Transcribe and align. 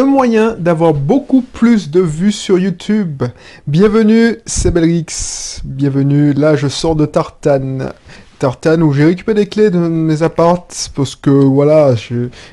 un 0.00 0.06
moyen 0.06 0.56
d'avoir 0.58 0.94
beaucoup 0.94 1.42
plus 1.42 1.90
de 1.90 2.00
vues 2.00 2.32
sur 2.32 2.58
YouTube. 2.58 3.22
Bienvenue, 3.66 4.38
c'est 4.46 4.70
Belrix. 4.70 5.60
Bienvenue, 5.62 6.32
là 6.32 6.56
je 6.56 6.68
sors 6.68 6.96
de 6.96 7.04
Tartane. 7.04 7.92
Tartane 8.38 8.82
où 8.82 8.94
j'ai 8.94 9.04
récupéré 9.04 9.40
les 9.40 9.46
clés 9.46 9.68
de 9.68 9.76
mes 9.76 10.22
appartes 10.22 10.90
parce 10.96 11.16
que 11.16 11.28
voilà, 11.28 11.94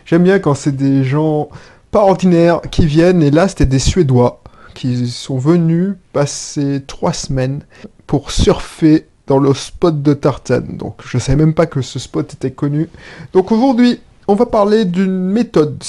j'aime 0.05 0.23
bien 0.23 0.39
quand 0.39 0.55
c'est 0.55 0.75
des 0.75 1.05
gens 1.05 1.47
pas 1.89 2.01
ordinaires 2.01 2.59
qui 2.69 2.85
viennent 2.85 3.23
et 3.23 3.31
là 3.31 3.47
c'était 3.47 3.65
des 3.65 3.79
Suédois 3.79 4.43
qui 4.73 5.07
sont 5.07 5.37
venus 5.37 5.93
passer 6.11 6.83
trois 6.85 7.13
semaines 7.13 7.61
pour 8.07 8.31
surfer 8.31 9.07
dans 9.25 9.39
le 9.39 9.53
spot 9.53 10.01
de 10.01 10.13
Tartane. 10.13 10.75
Donc 10.75 10.99
je 11.05 11.17
savais 11.17 11.37
même 11.37 11.53
pas 11.53 11.65
que 11.65 11.81
ce 11.81 11.97
spot 11.97 12.33
était 12.33 12.51
connu. 12.51 12.89
Donc 13.31 13.53
aujourd'hui, 13.53 14.01
on 14.27 14.35
va 14.35 14.47
parler 14.47 14.83
d'une 14.83 15.31
méthode 15.31 15.81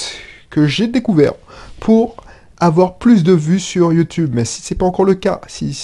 que 0.51 0.67
j'ai 0.67 0.87
découvert 0.87 1.35
pour 1.81 2.17
avoir 2.61 2.99
plus 2.99 3.23
de 3.23 3.33
vues 3.33 3.61
sur 3.61 3.93
YouTube. 3.93 4.31
Mais 4.35 4.45
si 4.45 4.63
c'est 4.63 4.75
pas 4.75 4.87
encore 4.87 5.05
le 5.05 5.15
cas, 5.15 5.41
si 5.47 5.77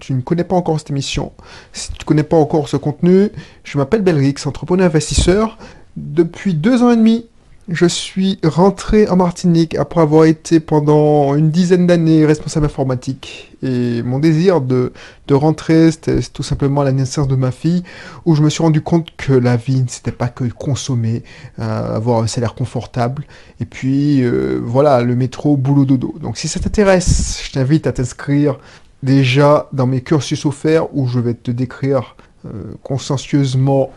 tu 0.00 0.12
ne 0.12 0.20
connais 0.20 0.44
pas 0.44 0.56
encore 0.56 0.78
cette 0.78 0.90
émission, 0.90 1.32
si 1.72 1.90
tu 1.92 1.98
ne 2.00 2.04
connais 2.04 2.22
pas 2.22 2.36
encore 2.36 2.68
ce 2.68 2.76
contenu, 2.76 3.30
je 3.62 3.78
m'appelle 3.78 4.02
Belrix, 4.02 4.34
entrepreneur 4.46 4.86
investisseur. 4.86 5.58
Depuis 5.96 6.54
deux 6.54 6.82
ans 6.82 6.90
et 6.90 6.96
demi, 6.96 7.26
je 7.68 7.86
suis 7.86 8.38
rentré 8.44 9.08
en 9.08 9.16
Martinique 9.16 9.74
après 9.74 10.02
avoir 10.02 10.26
été 10.26 10.60
pendant 10.60 11.34
une 11.34 11.50
dizaine 11.50 11.86
d'années 11.86 12.26
responsable 12.26 12.66
informatique. 12.66 13.56
Et 13.62 14.02
mon 14.02 14.18
désir 14.18 14.60
de, 14.60 14.92
de 15.28 15.34
rentrer, 15.34 15.90
c'était 15.90 16.20
tout 16.20 16.42
simplement 16.42 16.82
la 16.82 16.92
naissance 16.92 17.26
de 17.26 17.36
ma 17.36 17.50
fille, 17.50 17.82
où 18.26 18.34
je 18.34 18.42
me 18.42 18.50
suis 18.50 18.62
rendu 18.62 18.82
compte 18.82 19.08
que 19.16 19.32
la 19.32 19.56
vie, 19.56 19.80
ne 19.80 19.88
c'était 19.88 20.12
pas 20.12 20.28
que 20.28 20.44
consommer, 20.44 21.22
euh, 21.58 21.96
avoir 21.96 22.22
un 22.22 22.26
salaire 22.26 22.54
confortable, 22.54 23.24
et 23.60 23.64
puis 23.64 24.22
euh, 24.22 24.60
voilà, 24.62 25.00
le 25.00 25.16
métro, 25.16 25.56
boulot, 25.56 25.86
dodo. 25.86 26.14
Donc 26.20 26.36
si 26.36 26.48
ça 26.48 26.60
t'intéresse, 26.60 27.42
je 27.46 27.52
t'invite 27.52 27.86
à 27.86 27.92
t'inscrire 27.92 28.58
déjà 29.02 29.68
dans 29.72 29.86
mes 29.86 30.02
cursus 30.02 30.44
offerts, 30.44 30.94
où 30.94 31.06
je 31.06 31.18
vais 31.18 31.34
te 31.34 31.50
décrire 31.50 32.16
euh, 32.44 32.74
consciencieusement 32.82 33.90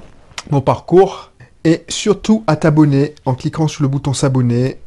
mon 0.51 0.61
parcours 0.61 1.33
et 1.67 1.83
surtout 1.89 2.45
à 2.47 2.55
t'abonner 2.55 3.13
en 3.25 3.35
cliquant 3.35 3.67
sur 3.67 3.83
le 3.83 3.89
bouton 3.89 4.13
s'abonner, 4.13 4.77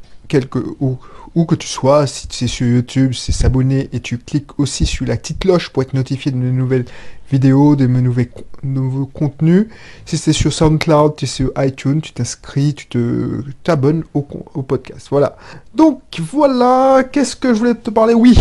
où, 0.80 1.44
que 1.44 1.54
tu 1.54 1.68
sois, 1.68 2.06
si 2.06 2.26
c'est 2.30 2.46
sur 2.46 2.66
YouTube, 2.66 3.12
c'est 3.14 3.32
s'abonner 3.32 3.88
et 3.92 4.00
tu 4.00 4.18
cliques 4.18 4.58
aussi 4.58 4.86
sur 4.86 5.06
la 5.06 5.16
petite 5.16 5.38
cloche 5.40 5.70
pour 5.70 5.82
être 5.82 5.94
notifié 5.94 6.32
de 6.32 6.36
mes 6.36 6.50
nouvelles 6.50 6.84
vidéos, 7.30 7.76
de 7.76 7.86
mes 7.86 8.02
nouveaux, 8.62 9.06
contenus. 9.06 9.66
Si 10.04 10.18
c'est 10.18 10.32
sur 10.32 10.52
SoundCloud, 10.52 11.16
tu 11.16 11.24
es 11.24 11.28
sur 11.28 11.52
iTunes, 11.58 12.00
tu 12.00 12.12
t'inscris, 12.12 12.74
tu 12.74 12.86
te 12.86 13.42
t'abonnes 13.62 14.04
au, 14.14 14.22
podcast. 14.22 15.06
Voilà. 15.10 15.36
Donc 15.74 16.00
voilà, 16.18 17.04
qu'est-ce 17.10 17.36
que 17.36 17.54
je 17.54 17.58
voulais 17.58 17.74
te 17.74 17.90
parler? 17.90 18.14
Oui, 18.14 18.36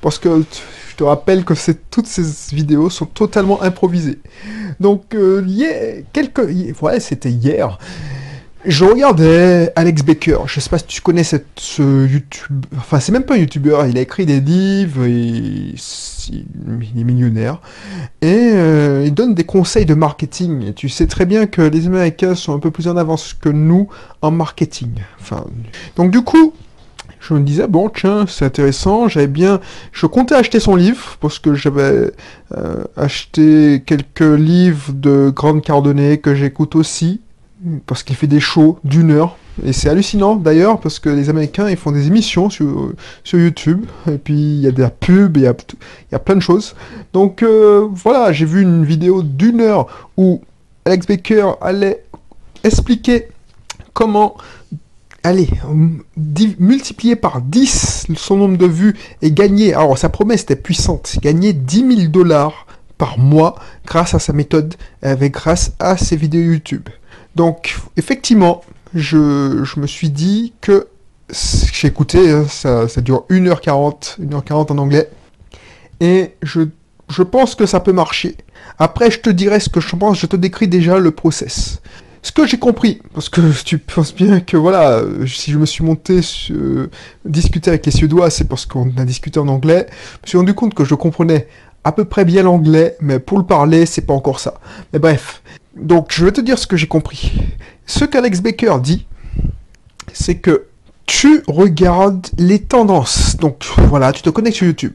parce 0.00 0.18
que 0.18 0.42
je 0.90 0.96
te 0.96 1.04
rappelle 1.04 1.44
que 1.44 1.54
toutes 1.90 2.06
ces 2.06 2.54
vidéos 2.54 2.90
sont 2.90 3.06
totalement 3.06 3.62
improvisées. 3.62 4.18
Donc, 4.80 5.14
euh, 5.14 5.42
hier, 5.46 6.02
quelques, 6.12 6.42
ouais, 6.82 7.00
c'était 7.00 7.30
hier. 7.30 7.78
Je 8.64 8.84
regardais 8.84 9.72
Alex 9.74 10.02
Baker. 10.02 10.38
Je 10.46 10.60
sais 10.60 10.70
pas 10.70 10.78
si 10.78 10.86
tu 10.86 11.00
connais 11.00 11.24
cette, 11.24 11.46
ce 11.56 12.06
YouTube. 12.06 12.64
Enfin, 12.76 13.00
c'est 13.00 13.10
même 13.10 13.24
pas 13.24 13.34
un 13.34 13.38
YouTuber. 13.38 13.78
Il 13.88 13.98
a 13.98 14.00
écrit 14.00 14.24
des 14.24 14.40
livres. 14.40 15.06
Il 15.06 15.74
est 15.74 17.04
millionnaire. 17.04 17.60
Et 18.20 18.52
euh, 18.54 19.02
il 19.04 19.12
donne 19.12 19.34
des 19.34 19.44
conseils 19.44 19.86
de 19.86 19.94
marketing. 19.94 20.68
Et 20.68 20.72
tu 20.74 20.88
sais 20.88 21.08
très 21.08 21.26
bien 21.26 21.46
que 21.46 21.62
les 21.62 21.88
Américains 21.88 22.36
sont 22.36 22.54
un 22.54 22.60
peu 22.60 22.70
plus 22.70 22.86
en 22.86 22.96
avance 22.96 23.34
que 23.34 23.48
nous 23.48 23.88
en 24.20 24.30
marketing. 24.30 24.90
Enfin, 25.20 25.44
donc 25.96 26.12
du 26.12 26.22
coup, 26.22 26.52
je 27.18 27.34
me 27.34 27.40
disais, 27.40 27.66
bon, 27.66 27.88
tiens, 27.88 28.26
c'est 28.28 28.44
intéressant, 28.44 29.08
j'avais 29.08 29.28
bien... 29.28 29.60
Je 29.92 30.06
comptais 30.06 30.34
acheter 30.34 30.58
son 30.58 30.74
livre, 30.74 31.16
parce 31.20 31.38
que 31.38 31.54
j'avais 31.54 32.10
euh, 32.56 32.84
acheté 32.96 33.82
quelques 33.86 34.20
livres 34.20 34.92
de 34.92 35.30
Grande 35.30 35.62
Cardonnay 35.62 36.18
que 36.18 36.34
j'écoute 36.34 36.74
aussi, 36.74 37.20
parce 37.86 38.02
qu'il 38.02 38.16
fait 38.16 38.26
des 38.26 38.40
shows 38.40 38.78
d'une 38.84 39.10
heure. 39.10 39.36
Et 39.64 39.72
c'est 39.72 39.88
hallucinant 39.88 40.36
d'ailleurs, 40.36 40.80
parce 40.80 40.98
que 40.98 41.10
les 41.10 41.28
Américains, 41.28 41.68
ils 41.68 41.76
font 41.76 41.92
des 41.92 42.06
émissions 42.06 42.48
sur, 42.48 42.92
sur 43.22 43.38
YouTube, 43.38 43.84
et 44.08 44.18
puis 44.18 44.34
il 44.34 44.60
y 44.60 44.66
a 44.66 44.70
des 44.70 44.88
pubs, 45.00 45.36
il 45.36 45.42
y 45.42 45.46
a, 45.46 45.54
y 46.10 46.14
a 46.14 46.18
plein 46.18 46.36
de 46.36 46.40
choses. 46.40 46.74
Donc 47.12 47.42
euh, 47.42 47.86
voilà, 47.92 48.32
j'ai 48.32 48.46
vu 48.46 48.62
une 48.62 48.84
vidéo 48.84 49.22
d'une 49.22 49.60
heure 49.60 50.08
où 50.16 50.40
Alex 50.84 51.06
Baker 51.06 51.52
allait 51.60 52.04
expliquer 52.64 53.28
comment 53.92 54.36
allez, 55.22 55.48
multiplier 56.58 57.16
par 57.16 57.40
10 57.40 58.06
son 58.16 58.36
nombre 58.36 58.56
de 58.56 58.66
vues 58.66 58.94
et 59.20 59.30
gagner, 59.30 59.74
alors 59.74 59.96
sa 59.96 60.08
promesse 60.08 60.42
était 60.42 60.56
puissante, 60.56 61.16
gagner 61.22 61.52
10 61.52 61.96
000 61.96 62.08
dollars 62.08 62.66
par 62.98 63.18
mois 63.18 63.56
grâce 63.86 64.14
à 64.14 64.18
sa 64.18 64.32
méthode, 64.32 64.74
avec 65.02 65.34
grâce 65.34 65.72
à 65.78 65.96
ses 65.96 66.16
vidéos 66.16 66.52
YouTube. 66.52 66.88
Donc, 67.34 67.78
effectivement, 67.96 68.62
je, 68.94 69.78
me 69.78 69.86
suis 69.86 70.10
dit 70.10 70.52
que 70.60 70.88
j'ai 71.72 71.88
écouté, 71.88 72.30
hein, 72.30 72.44
ça, 72.48 72.86
dure 73.00 73.24
1h40, 73.30 74.20
1h40 74.20 74.72
en 74.72 74.78
anglais, 74.78 75.08
et 76.00 76.32
je, 76.42 76.62
je 77.08 77.22
pense 77.22 77.54
que 77.54 77.66
ça 77.66 77.80
peut 77.80 77.92
marcher. 77.92 78.36
Après, 78.78 79.10
je 79.10 79.20
te 79.20 79.30
dirai 79.30 79.60
ce 79.60 79.68
que 79.68 79.80
je 79.80 79.96
pense, 79.96 80.18
je 80.18 80.26
te 80.26 80.36
décris 80.36 80.68
déjà 80.68 80.98
le 80.98 81.10
process. 81.10 81.80
Ce 82.24 82.30
que 82.30 82.46
j'ai 82.46 82.58
compris, 82.58 83.00
parce 83.14 83.28
que 83.28 83.40
tu 83.64 83.78
penses 83.78 84.14
bien 84.14 84.40
que 84.40 84.56
voilà, 84.56 85.02
si 85.26 85.50
je 85.50 85.58
me 85.58 85.66
suis 85.66 85.84
monté 85.84 86.20
euh, 86.50 86.88
discuter 87.24 87.70
avec 87.70 87.84
les 87.84 87.92
Suédois, 87.92 88.30
c'est 88.30 88.44
parce 88.44 88.66
qu'on 88.66 88.92
a 88.96 89.04
discuté 89.04 89.40
en 89.40 89.48
anglais. 89.48 89.86
Je 89.90 90.22
me 90.22 90.28
suis 90.28 90.38
rendu 90.38 90.54
compte 90.54 90.74
que 90.74 90.84
je 90.84 90.94
comprenais 90.94 91.48
à 91.84 91.90
peu 91.90 92.04
près 92.04 92.24
bien 92.24 92.44
l'anglais, 92.44 92.96
mais 93.00 93.18
pour 93.18 93.38
le 93.38 93.44
parler, 93.44 93.86
c'est 93.86 94.02
pas 94.02 94.14
encore 94.14 94.38
ça. 94.38 94.54
Mais 94.92 95.00
bref, 95.00 95.42
donc 95.76 96.12
je 96.12 96.24
vais 96.24 96.32
te 96.32 96.40
dire 96.40 96.58
ce 96.58 96.66
que 96.66 96.76
j'ai 96.76 96.86
compris. 96.86 97.32
Ce 97.86 98.04
qu'Alex 98.04 98.40
Baker 98.40 98.76
dit, 98.82 99.06
c'est 100.12 100.36
que 100.36 100.66
tu 101.06 101.42
regardes 101.46 102.26
les 102.38 102.60
tendances. 102.60 103.36
Donc 103.36 103.64
voilà, 103.88 104.12
tu 104.12 104.22
te 104.22 104.30
connectes 104.30 104.56
sur 104.56 104.66
YouTube. 104.66 104.94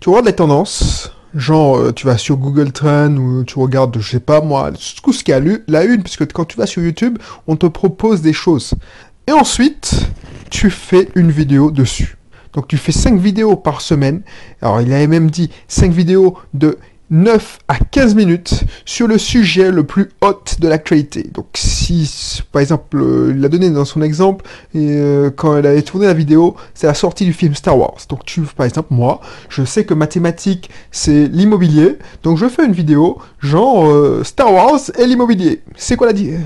Tu 0.00 0.08
regardes 0.08 0.26
les 0.26 0.34
tendances, 0.34 1.14
Genre, 1.34 1.78
euh, 1.78 1.92
tu 1.92 2.06
vas 2.06 2.16
sur 2.16 2.36
Google 2.36 2.70
Trends 2.70 3.16
ou 3.16 3.42
tu 3.42 3.58
regardes, 3.58 3.98
je 3.98 4.08
sais 4.08 4.20
pas 4.20 4.40
moi, 4.40 4.70
tout 5.02 5.12
ce 5.12 5.24
qu'il 5.24 5.34
y 5.34 5.36
a 5.36 5.40
la 5.66 5.84
une, 5.84 6.02
parce 6.02 6.16
que 6.16 6.22
quand 6.22 6.44
tu 6.44 6.56
vas 6.56 6.66
sur 6.66 6.80
YouTube, 6.82 7.18
on 7.48 7.56
te 7.56 7.66
propose 7.66 8.22
des 8.22 8.32
choses. 8.32 8.74
Et 9.26 9.32
ensuite, 9.32 10.06
tu 10.50 10.70
fais 10.70 11.08
une 11.16 11.32
vidéo 11.32 11.72
dessus. 11.72 12.16
Donc 12.52 12.68
tu 12.68 12.76
fais 12.76 12.92
5 12.92 13.18
vidéos 13.18 13.56
par 13.56 13.80
semaine. 13.80 14.22
Alors 14.62 14.80
il 14.80 14.92
avait 14.92 15.08
même 15.08 15.28
dit 15.28 15.50
5 15.66 15.90
vidéos 15.90 16.38
de 16.52 16.78
9 17.10 17.58
à 17.68 17.78
15 17.78 18.14
minutes 18.14 18.64
sur 18.84 19.06
le 19.06 19.18
sujet 19.18 19.70
le 19.70 19.84
plus 19.84 20.10
hot 20.22 20.42
de 20.58 20.68
l'actualité. 20.68 21.22
Donc 21.32 21.46
si, 21.54 22.42
par 22.50 22.62
exemple, 22.62 22.96
euh, 22.96 23.34
il 23.36 23.44
a 23.44 23.48
donné 23.48 23.70
dans 23.70 23.84
son 23.84 24.00
exemple, 24.00 24.44
euh, 24.74 25.30
quand 25.30 25.56
elle 25.56 25.66
avait 25.66 25.82
tourné 25.82 26.06
la 26.06 26.14
vidéo, 26.14 26.56
c'est 26.72 26.86
la 26.86 26.94
sortie 26.94 27.24
du 27.24 27.32
film 27.32 27.54
Star 27.54 27.78
Wars. 27.78 27.98
Donc 28.08 28.24
tu, 28.24 28.40
par 28.42 28.64
exemple, 28.66 28.88
moi, 28.92 29.20
je 29.48 29.64
sais 29.64 29.84
que 29.84 29.92
mathématiques, 29.92 30.70
c'est 30.90 31.26
l'immobilier, 31.26 31.98
donc 32.22 32.38
je 32.38 32.48
fais 32.48 32.64
une 32.64 32.72
vidéo, 32.72 33.18
genre 33.38 33.86
euh, 33.86 34.24
Star 34.24 34.52
Wars 34.52 34.80
et 34.98 35.06
l'immobilier. 35.06 35.60
C'est 35.76 35.96
quoi 35.96 36.06
la 36.06 36.12
différence 36.12 36.42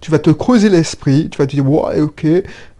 tu 0.00 0.10
vas 0.10 0.18
te 0.18 0.30
creuser 0.30 0.70
l'esprit, 0.70 1.28
tu 1.28 1.36
vas 1.36 1.46
te 1.46 1.54
dire, 1.54 1.68
ouais, 1.68 2.00
ok, 2.00 2.24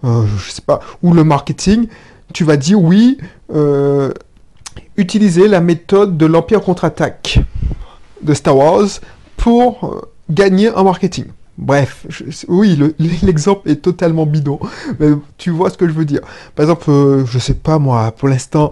je 0.03 0.51
sais 0.51 0.63
pas, 0.63 0.81
ou 1.03 1.13
le 1.13 1.25
marketing, 1.25 1.89
tu 2.33 2.45
vas 2.45 2.57
dire 2.57 2.81
oui, 2.81 3.19
utiliser 4.97 5.49
la 5.49 5.61
méthode 5.61 6.17
de 6.17 6.27
l'Empire 6.27 6.63
contre-attaque 6.63 7.41
de 8.23 8.35
Star 8.35 8.57
Wars 8.57 8.89
pour 9.37 9.85
euh, 9.85 10.01
gagner 10.31 10.71
en 10.71 10.85
marketing. 10.85 11.27
Bref, 11.59 12.07
oui, 12.49 12.79
l'exemple 13.23 13.69
est 13.69 13.83
totalement 13.83 14.27
bidon, 14.27 14.59
mais 14.99 15.09
tu 15.39 15.51
vois 15.51 15.71
ce 15.71 15.77
que 15.77 15.87
je 15.87 15.93
veux 15.93 16.05
dire. 16.05 16.21
Par 16.55 16.65
exemple, 16.65 16.91
euh, 16.91 17.27
je 17.27 17.39
sais 17.39 17.55
pas 17.55 17.79
moi, 17.79 18.13
pour 18.13 18.29
l'instant, 18.29 18.71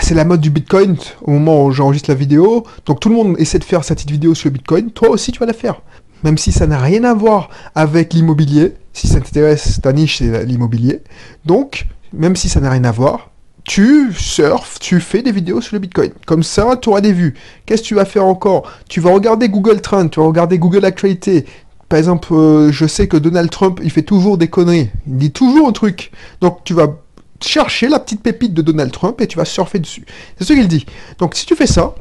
c'est 0.00 0.14
la 0.14 0.24
mode 0.24 0.40
du 0.40 0.50
Bitcoin 0.50 0.96
au 1.22 1.30
moment 1.30 1.64
où 1.64 1.70
j'enregistre 1.70 2.10
la 2.10 2.16
vidéo, 2.16 2.64
donc 2.84 3.00
tout 3.00 3.08
le 3.08 3.14
monde 3.14 3.36
essaie 3.38 3.58
de 3.58 3.64
faire 3.64 3.84
sa 3.84 3.94
petite 3.94 4.10
vidéo 4.10 4.34
sur 4.34 4.48
le 4.48 4.54
Bitcoin, 4.54 4.90
toi 4.90 5.10
aussi 5.10 5.32
tu 5.32 5.38
vas 5.38 5.46
la 5.46 5.52
faire. 5.52 5.80
Même 6.24 6.38
si 6.38 6.50
ça 6.50 6.66
n'a 6.66 6.78
rien 6.78 7.04
à 7.04 7.14
voir 7.14 7.50
avec 7.74 8.12
l'immobilier, 8.12 8.74
si 8.92 9.06
ça 9.06 9.20
t'intéresse, 9.20 9.80
ta 9.80 9.92
niche 9.92 10.18
c'est 10.18 10.44
l'immobilier, 10.44 11.02
donc 11.44 11.86
même 12.12 12.36
si 12.36 12.48
ça 12.48 12.60
n'a 12.60 12.70
rien 12.70 12.84
à 12.84 12.92
voir, 12.92 13.30
tu 13.66 14.12
surfes, 14.12 14.78
tu 14.78 15.00
fais 15.00 15.22
des 15.22 15.32
vidéos 15.32 15.60
sur 15.60 15.74
le 15.74 15.80
Bitcoin. 15.80 16.12
Comme 16.24 16.44
ça, 16.44 16.76
tu 16.80 16.88
auras 16.88 17.00
des 17.00 17.12
vues. 17.12 17.34
Qu'est-ce 17.66 17.82
que 17.82 17.88
tu 17.88 17.94
vas 17.96 18.04
faire 18.04 18.24
encore? 18.24 18.70
Tu 18.88 19.00
vas 19.00 19.10
regarder 19.10 19.48
Google 19.48 19.80
Trends, 19.80 20.08
tu 20.08 20.20
vas 20.20 20.26
regarder 20.26 20.58
Google 20.58 20.84
Actualité. 20.84 21.44
Par 21.88 21.98
exemple, 21.98 22.32
euh, 22.32 22.70
je 22.70 22.86
sais 22.86 23.08
que 23.08 23.16
Donald 23.16 23.50
Trump, 23.50 23.80
il 23.82 23.90
fait 23.90 24.02
toujours 24.02 24.38
des 24.38 24.48
conneries. 24.48 24.90
Il 25.08 25.16
dit 25.16 25.32
toujours 25.32 25.68
un 25.68 25.72
truc. 25.72 26.12
Donc 26.40 26.62
tu 26.64 26.74
vas 26.74 26.96
chercher 27.40 27.88
la 27.88 27.98
petite 27.98 28.22
pépite 28.22 28.54
de 28.54 28.62
Donald 28.62 28.92
Trump 28.92 29.20
et 29.20 29.26
tu 29.26 29.36
vas 29.36 29.44
surfer 29.44 29.80
dessus. 29.80 30.06
C'est 30.38 30.44
ce 30.44 30.52
qu'il 30.52 30.68
dit. 30.68 30.86
Donc 31.18 31.34
si 31.34 31.44
tu 31.44 31.56
fais 31.56 31.66
ça, 31.66 31.94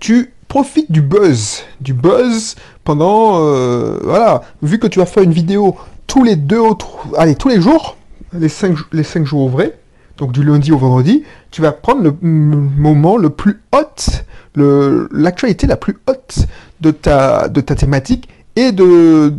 tu 0.00 0.32
profites 0.48 0.90
du 0.90 1.02
buzz. 1.02 1.64
Du 1.82 1.92
buzz 1.92 2.56
pendant... 2.84 3.44
Euh, 3.44 3.98
voilà. 4.02 4.42
Vu 4.62 4.78
que 4.78 4.86
tu 4.86 4.98
vas 4.98 5.06
faire 5.06 5.22
une 5.22 5.32
vidéo 5.32 5.76
tous 6.06 6.24
les 6.24 6.36
deux 6.36 6.58
autres, 6.58 6.88
allez, 7.18 7.34
tous 7.34 7.48
les 7.48 7.60
jours, 7.60 7.98
les 8.32 8.48
cinq, 8.48 8.76
les 8.92 9.02
cinq 9.02 9.26
jours 9.26 9.42
ouvrés, 9.42 9.74
donc 10.18 10.32
du 10.32 10.42
lundi 10.42 10.72
au 10.72 10.78
vendredi, 10.78 11.22
tu 11.50 11.62
vas 11.62 11.72
prendre 11.72 12.02
le 12.02 12.14
moment 12.20 13.16
le 13.16 13.30
plus 13.30 13.62
haute, 13.72 14.24
l'actualité 14.56 15.66
la 15.66 15.76
plus 15.76 15.96
haute 16.08 16.46
de 16.80 16.90
ta, 16.90 17.48
thématique 17.48 18.28
et 18.56 18.72
de, 18.72 19.32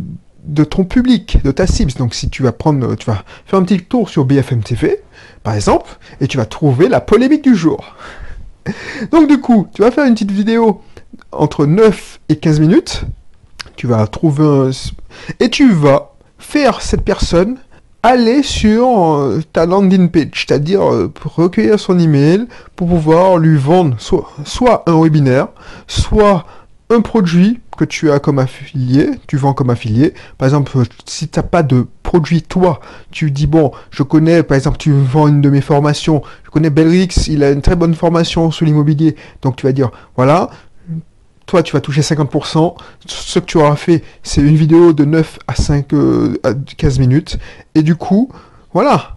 ton 0.68 0.84
public, 0.84 1.38
de 1.44 1.50
ta 1.50 1.66
cible. 1.66 1.92
Donc 1.92 2.14
si 2.14 2.30
tu 2.30 2.42
vas 2.42 2.52
prendre, 2.52 2.94
tu 2.96 3.06
vas 3.06 3.22
faire 3.44 3.58
un 3.58 3.62
petit 3.62 3.80
tour 3.80 4.08
sur 4.08 4.24
BFM 4.24 4.62
TV, 4.62 5.02
par 5.42 5.54
exemple, 5.54 5.90
et 6.20 6.26
tu 6.26 6.38
vas 6.38 6.46
trouver 6.46 6.88
la 6.88 7.00
polémique 7.00 7.44
du 7.44 7.54
jour. 7.54 7.94
Donc 9.10 9.28
du 9.28 9.38
coup, 9.40 9.68
tu 9.74 9.82
vas 9.82 9.90
faire 9.90 10.06
une 10.06 10.14
petite 10.14 10.32
vidéo 10.32 10.80
entre 11.32 11.66
9 11.66 12.20
et 12.30 12.36
15 12.36 12.60
minutes. 12.60 13.04
Tu 13.76 13.86
vas 13.86 14.06
trouver. 14.06 14.70
Et 15.40 15.50
tu 15.50 15.72
vas 15.72 16.12
faire 16.38 16.80
cette 16.80 17.02
personne 17.02 17.58
aller 18.02 18.42
sur 18.42 18.86
euh, 18.86 19.42
ta 19.52 19.66
landing 19.66 20.08
page, 20.08 20.46
c'est-à-dire 20.46 20.82
euh, 20.82 21.12
recueillir 21.24 21.78
son 21.78 21.98
email 21.98 22.46
pour 22.76 22.88
pouvoir 22.88 23.38
lui 23.38 23.58
vendre 23.58 23.96
soit, 23.98 24.30
soit 24.44 24.82
un 24.86 25.00
webinaire, 25.00 25.48
soit 25.86 26.46
un 26.88 27.00
produit 27.00 27.60
que 27.76 27.84
tu 27.84 28.10
as 28.10 28.18
comme 28.18 28.38
affilié, 28.38 29.10
tu 29.26 29.36
vends 29.36 29.54
comme 29.54 29.70
affilié. 29.70 30.12
Par 30.36 30.46
exemple, 30.46 30.76
si 31.06 31.28
tu 31.28 31.38
n'as 31.38 31.42
pas 31.42 31.62
de 31.62 31.86
produit 32.02 32.42
toi, 32.42 32.80
tu 33.10 33.30
dis 33.30 33.46
bon, 33.46 33.70
je 33.90 34.02
connais, 34.02 34.42
par 34.42 34.56
exemple, 34.56 34.76
tu 34.78 34.92
vends 34.92 35.28
une 35.28 35.40
de 35.40 35.48
mes 35.48 35.60
formations, 35.60 36.22
je 36.44 36.50
connais 36.50 36.70
Belrix, 36.70 37.28
il 37.28 37.44
a 37.44 37.50
une 37.50 37.62
très 37.62 37.76
bonne 37.76 37.94
formation 37.94 38.50
sur 38.50 38.66
l'immobilier, 38.66 39.16
donc 39.42 39.56
tu 39.56 39.66
vas 39.66 39.72
dire 39.72 39.90
voilà, 40.16 40.50
tu 41.62 41.72
vas 41.72 41.80
toucher 41.80 42.00
50%, 42.00 42.74
ce 43.06 43.38
que 43.38 43.44
tu 43.44 43.58
auras 43.58 43.76
fait, 43.76 44.02
c'est 44.22 44.40
une 44.40 44.56
vidéo 44.56 44.92
de 44.92 45.04
9 45.04 45.38
à 45.46 45.54
5 45.54 45.92
euh, 45.92 46.38
à 46.42 46.54
15 46.54 46.98
minutes, 46.98 47.38
et 47.74 47.82
du 47.82 47.96
coup, 47.96 48.30
voilà. 48.72 49.16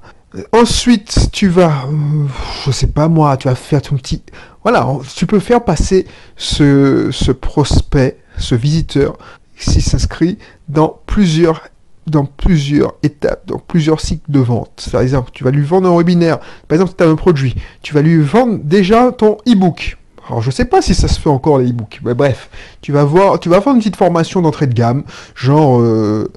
Ensuite, 0.51 1.29
tu 1.31 1.47
vas, 1.47 1.85
euh, 1.87 2.25
je 2.65 2.71
sais 2.71 2.87
pas 2.87 3.07
moi, 3.07 3.37
tu 3.37 3.47
vas 3.47 3.55
faire 3.55 3.81
ton 3.81 3.97
petit, 3.97 4.23
voilà, 4.63 4.87
tu 5.15 5.27
peux 5.27 5.39
faire 5.39 5.63
passer 5.63 6.07
ce, 6.35 7.09
ce 7.11 7.31
prospect, 7.31 8.17
ce 8.37 8.55
visiteur, 8.55 9.17
s'il 9.55 9.83
s'inscrit 9.83 10.39
dans 10.67 10.99
plusieurs 11.05 11.61
dans 12.07 12.25
plusieurs 12.25 12.95
étapes, 13.03 13.47
dans 13.47 13.59
plusieurs 13.59 14.01
cycles 14.01 14.29
de 14.29 14.39
vente. 14.39 14.89
Par 14.91 15.01
exemple, 15.01 15.31
tu 15.33 15.43
vas 15.43 15.51
lui 15.51 15.63
vendre 15.63 15.89
un 15.89 15.97
webinaire. 15.97 16.39
Par 16.67 16.75
exemple, 16.75 16.93
tu 16.97 17.03
as 17.03 17.07
un 17.07 17.15
produit. 17.15 17.55
Tu 17.81 17.93
vas 17.93 18.01
lui 18.01 18.21
vendre 18.21 18.59
déjà 18.61 19.11
ton 19.11 19.37
e-book. 19.47 19.97
Alors, 20.27 20.41
je 20.41 20.51
sais 20.51 20.65
pas 20.65 20.81
si 20.81 20.95
ça 20.95 21.07
se 21.07 21.19
fait 21.19 21.29
encore 21.29 21.59
les 21.59 21.69
e-books. 21.69 21.99
Mais 22.03 22.13
bref, 22.13 22.49
tu 22.81 22.91
vas 22.91 23.03
voir, 23.03 23.39
tu 23.39 23.49
vas 23.49 23.61
faire 23.61 23.73
une 23.73 23.79
petite 23.79 23.95
formation 23.97 24.41
d'entrée 24.41 24.67
de 24.67 24.73
gamme, 24.73 25.03
genre 25.35 25.81
euh, 25.81 26.31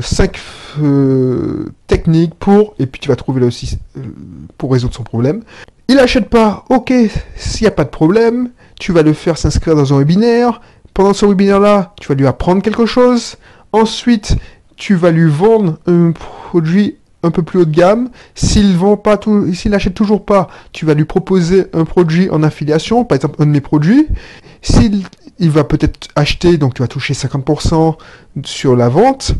5 0.00 0.36
euh, 0.78 0.82
euh, 0.82 1.72
techniques 1.86 2.34
pour, 2.34 2.74
et 2.78 2.86
puis 2.86 3.00
tu 3.00 3.08
vas 3.08 3.16
trouver 3.16 3.40
là 3.40 3.46
aussi 3.46 3.78
euh, 3.96 4.00
pour 4.58 4.72
résoudre 4.72 4.94
son 4.94 5.04
problème. 5.04 5.42
Il 5.88 5.98
achète 5.98 6.28
pas, 6.28 6.64
ok, 6.70 6.92
s'il 7.36 7.62
n'y 7.62 7.68
a 7.68 7.72
pas 7.72 7.84
de 7.84 7.90
problème, 7.90 8.50
tu 8.80 8.92
vas 8.92 9.02
le 9.02 9.12
faire 9.12 9.38
s'inscrire 9.38 9.76
dans 9.76 9.92
un 9.94 9.98
webinaire. 9.98 10.60
Pendant 10.92 11.12
ce 11.12 11.26
webinaire-là, 11.26 11.94
tu 12.00 12.08
vas 12.08 12.14
lui 12.14 12.26
apprendre 12.26 12.62
quelque 12.62 12.86
chose. 12.86 13.36
Ensuite, 13.72 14.36
tu 14.76 14.94
vas 14.94 15.10
lui 15.10 15.30
vendre 15.30 15.78
un 15.86 16.12
produit 16.12 16.96
un 17.24 17.30
peu 17.30 17.42
plus 17.42 17.60
haut 17.60 17.64
de 17.64 17.74
gamme. 17.74 18.10
S'il 18.34 18.76
vend 18.76 18.96
pas 18.96 19.16
tout, 19.16 19.52
s'il 19.54 19.72
n'achète 19.72 19.94
toujours 19.94 20.24
pas, 20.24 20.48
tu 20.72 20.86
vas 20.86 20.94
lui 20.94 21.04
proposer 21.04 21.66
un 21.72 21.84
produit 21.84 22.30
en 22.30 22.42
affiliation, 22.42 23.04
par 23.04 23.16
exemple 23.16 23.42
un 23.42 23.46
de 23.46 23.50
mes 23.50 23.60
produits. 23.60 24.06
S'il 24.62 25.02
il 25.40 25.50
va 25.50 25.64
peut-être 25.64 26.08
acheter, 26.14 26.58
donc 26.58 26.74
tu 26.74 26.82
vas 26.82 26.88
toucher 26.88 27.14
50% 27.14 27.96
sur 28.44 28.76
la 28.76 28.88
vente 28.88 29.34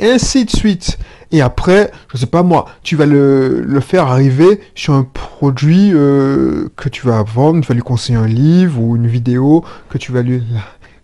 ainsi 0.00 0.44
de 0.44 0.50
suite. 0.50 0.98
Et 1.32 1.40
après, 1.40 1.90
je 2.12 2.18
sais 2.18 2.26
pas 2.26 2.42
moi, 2.42 2.66
tu 2.82 2.96
vas 2.96 3.06
le, 3.06 3.62
le 3.62 3.80
faire 3.80 4.06
arriver 4.06 4.60
sur 4.74 4.94
un 4.94 5.04
produit 5.04 5.90
euh, 5.92 6.68
que 6.76 6.88
tu 6.88 7.06
vas 7.06 7.22
vendre, 7.22 7.62
tu 7.62 7.68
vas 7.68 7.74
lui 7.74 7.82
conseiller 7.82 8.18
un 8.18 8.26
livre 8.26 8.80
ou 8.80 8.96
une 8.96 9.06
vidéo 9.06 9.64
que 9.88 9.98
tu 9.98 10.12
vas 10.12 10.22
lui 10.22 10.42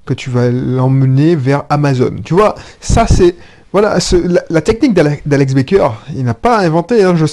que 0.05 0.15
tu 0.15 0.31
vas 0.31 0.51
l'emmener 0.51 1.35
vers 1.35 1.65
Amazon. 1.69 2.15
Tu 2.25 2.35
vois, 2.35 2.55
ça 2.81 3.07
c'est 3.09 3.35
voilà 3.79 3.99
la, 4.49 4.63
technique 4.63 4.95
d'Alex 4.95 5.53
Baker. 5.53 5.89
Il 6.15 6.25
n'a 6.25 6.33
pas 6.33 6.61
inventé. 6.61 7.05
Hein, 7.05 7.15
je 7.15 7.27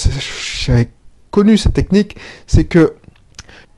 j'avais 0.66 0.90
connu 1.32 1.58
cette 1.58 1.72
technique, 1.72 2.18
c'est 2.48 2.66
que 2.66 2.96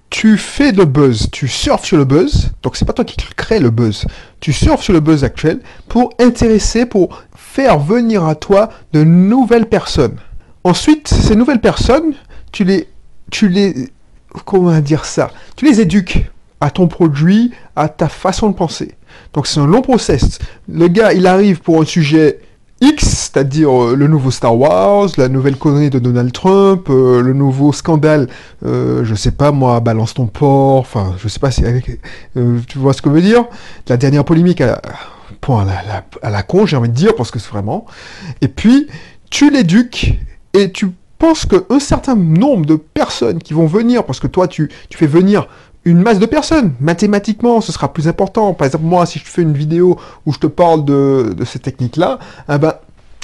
tu 0.10 0.36
fais 0.36 0.72
le 0.72 0.86
buzz, 0.86 1.30
tu 1.32 1.48
surfes 1.48 1.86
sur 1.86 1.98
le 1.98 2.06
buzz, 2.06 2.50
donc 2.64 2.76
c'est 2.76 2.86
pas 2.86 2.94
toi 2.94 3.06
qui 3.06 3.18
crée 3.36 3.60
le 3.60 3.70
buzz, 3.70 4.08
tu 4.40 4.52
surfes 4.52 4.82
sur 4.82 4.94
le 4.94 5.00
buzz 5.00 5.24
actuel 5.24 5.60
pour 5.88 6.10
intéresser, 6.20 6.88
pour 6.88 7.22
faire 7.36 7.78
venir 7.78 8.26
à 8.26 8.34
toi 8.34 8.70
de 8.94 9.04
nouvelles 9.04 9.68
personnes. 9.70 10.18
Ensuite, 10.64 11.08
ces 11.08 11.36
nouvelles 11.36 11.62
personnes, 11.62 12.16
tu 12.52 12.64
les, 12.64 12.88
tu 13.30 13.48
les, 13.48 13.90
comment 14.44 14.80
dire 14.80 15.06
ça, 15.06 15.30
tu 15.56 15.66
les 15.66 15.82
éduques 15.82 16.26
à 16.62 16.72
ton 16.72 16.88
produit, 16.88 17.52
à 17.76 17.90
ta 17.90 18.10
façon 18.10 18.50
de 18.50 18.56
penser. 18.56 18.96
Donc 19.34 19.46
c'est 19.46 19.60
un 19.60 19.68
long 19.68 19.84
process. 19.84 20.40
Le 20.68 20.88
gars, 20.88 21.14
il 21.14 21.28
arrive 21.28 21.62
pour 21.62 21.80
un 21.80 21.86
sujet 21.86 22.40
X, 22.82 23.06
c'est-à-dire 23.06 23.72
euh, 23.72 23.96
le 23.96 24.08
nouveau 24.08 24.32
Star 24.32 24.58
Wars, 24.58 25.08
la 25.18 25.30
nouvelle 25.30 25.56
connerie 25.56 25.90
de 25.90 25.98
Donald 25.98 26.34
Trump, 26.34 26.88
euh, 26.90 27.22
le 27.22 27.32
nouveau 27.32 27.72
scandale, 27.72 28.28
euh, 28.66 29.06
je 29.06 29.16
sais 29.16 29.32
pas 29.32 29.52
moi, 29.52 29.80
balance 29.80 30.14
ton 30.14 30.28
port, 30.28 30.80
enfin 30.80 31.16
je 31.18 31.28
sais 31.30 31.40
pas 31.40 31.52
si 31.52 31.64
tu 32.68 32.78
vois 32.78 32.92
ce 32.92 33.02
que 33.02 33.10
je 33.10 33.16
veux 33.16 33.22
dire, 33.22 33.46
la 33.88 33.96
dernière 33.96 34.26
polémique 34.26 34.60
à, 34.60 34.82
la, 35.48 36.04
à 36.22 36.30
la 36.30 36.44
con, 36.44 36.66
j'ai 36.66 36.76
envie 36.76 36.90
de 36.90 36.94
dire, 36.94 37.16
parce 37.16 37.32
que 37.32 37.40
c'est 37.40 37.50
vraiment, 37.50 37.86
et 38.42 38.50
puis 38.50 38.88
tu 39.30 39.50
l'éduques 39.50 40.20
et 40.54 40.72
tu 40.72 40.88
penses 41.18 41.46
qu'un 41.46 41.80
certain 41.80 42.16
nombre 42.16 42.66
de 42.66 42.76
personnes 42.76 43.40
qui 43.40 43.54
vont 43.54 43.68
venir, 43.68 44.04
parce 44.04 44.20
que 44.20 44.28
toi 44.28 44.50
tu 44.50 44.70
fais 44.92 45.08
venir 45.08 45.48
une 45.86 46.02
masse 46.02 46.20
de 46.20 46.26
personnes. 46.26 46.74
Mathématiquement, 46.80 47.62
ce 47.62 47.72
sera 47.72 47.94
plus 47.94 48.08
important. 48.08 48.54
Par 48.54 48.66
exemple, 48.66 48.86
moi, 48.86 49.06
si 49.06 49.20
je 49.20 49.26
fais 49.26 49.44
une 49.44 49.54
vidéo 49.54 49.98
où 50.26 50.34
je 50.34 50.40
te 50.40 50.48
parle 50.48 50.84
de, 50.84 51.36
ces 51.46 51.60
techniques-là, 51.60 52.20
eh 52.52 52.58
ben, 52.58 52.74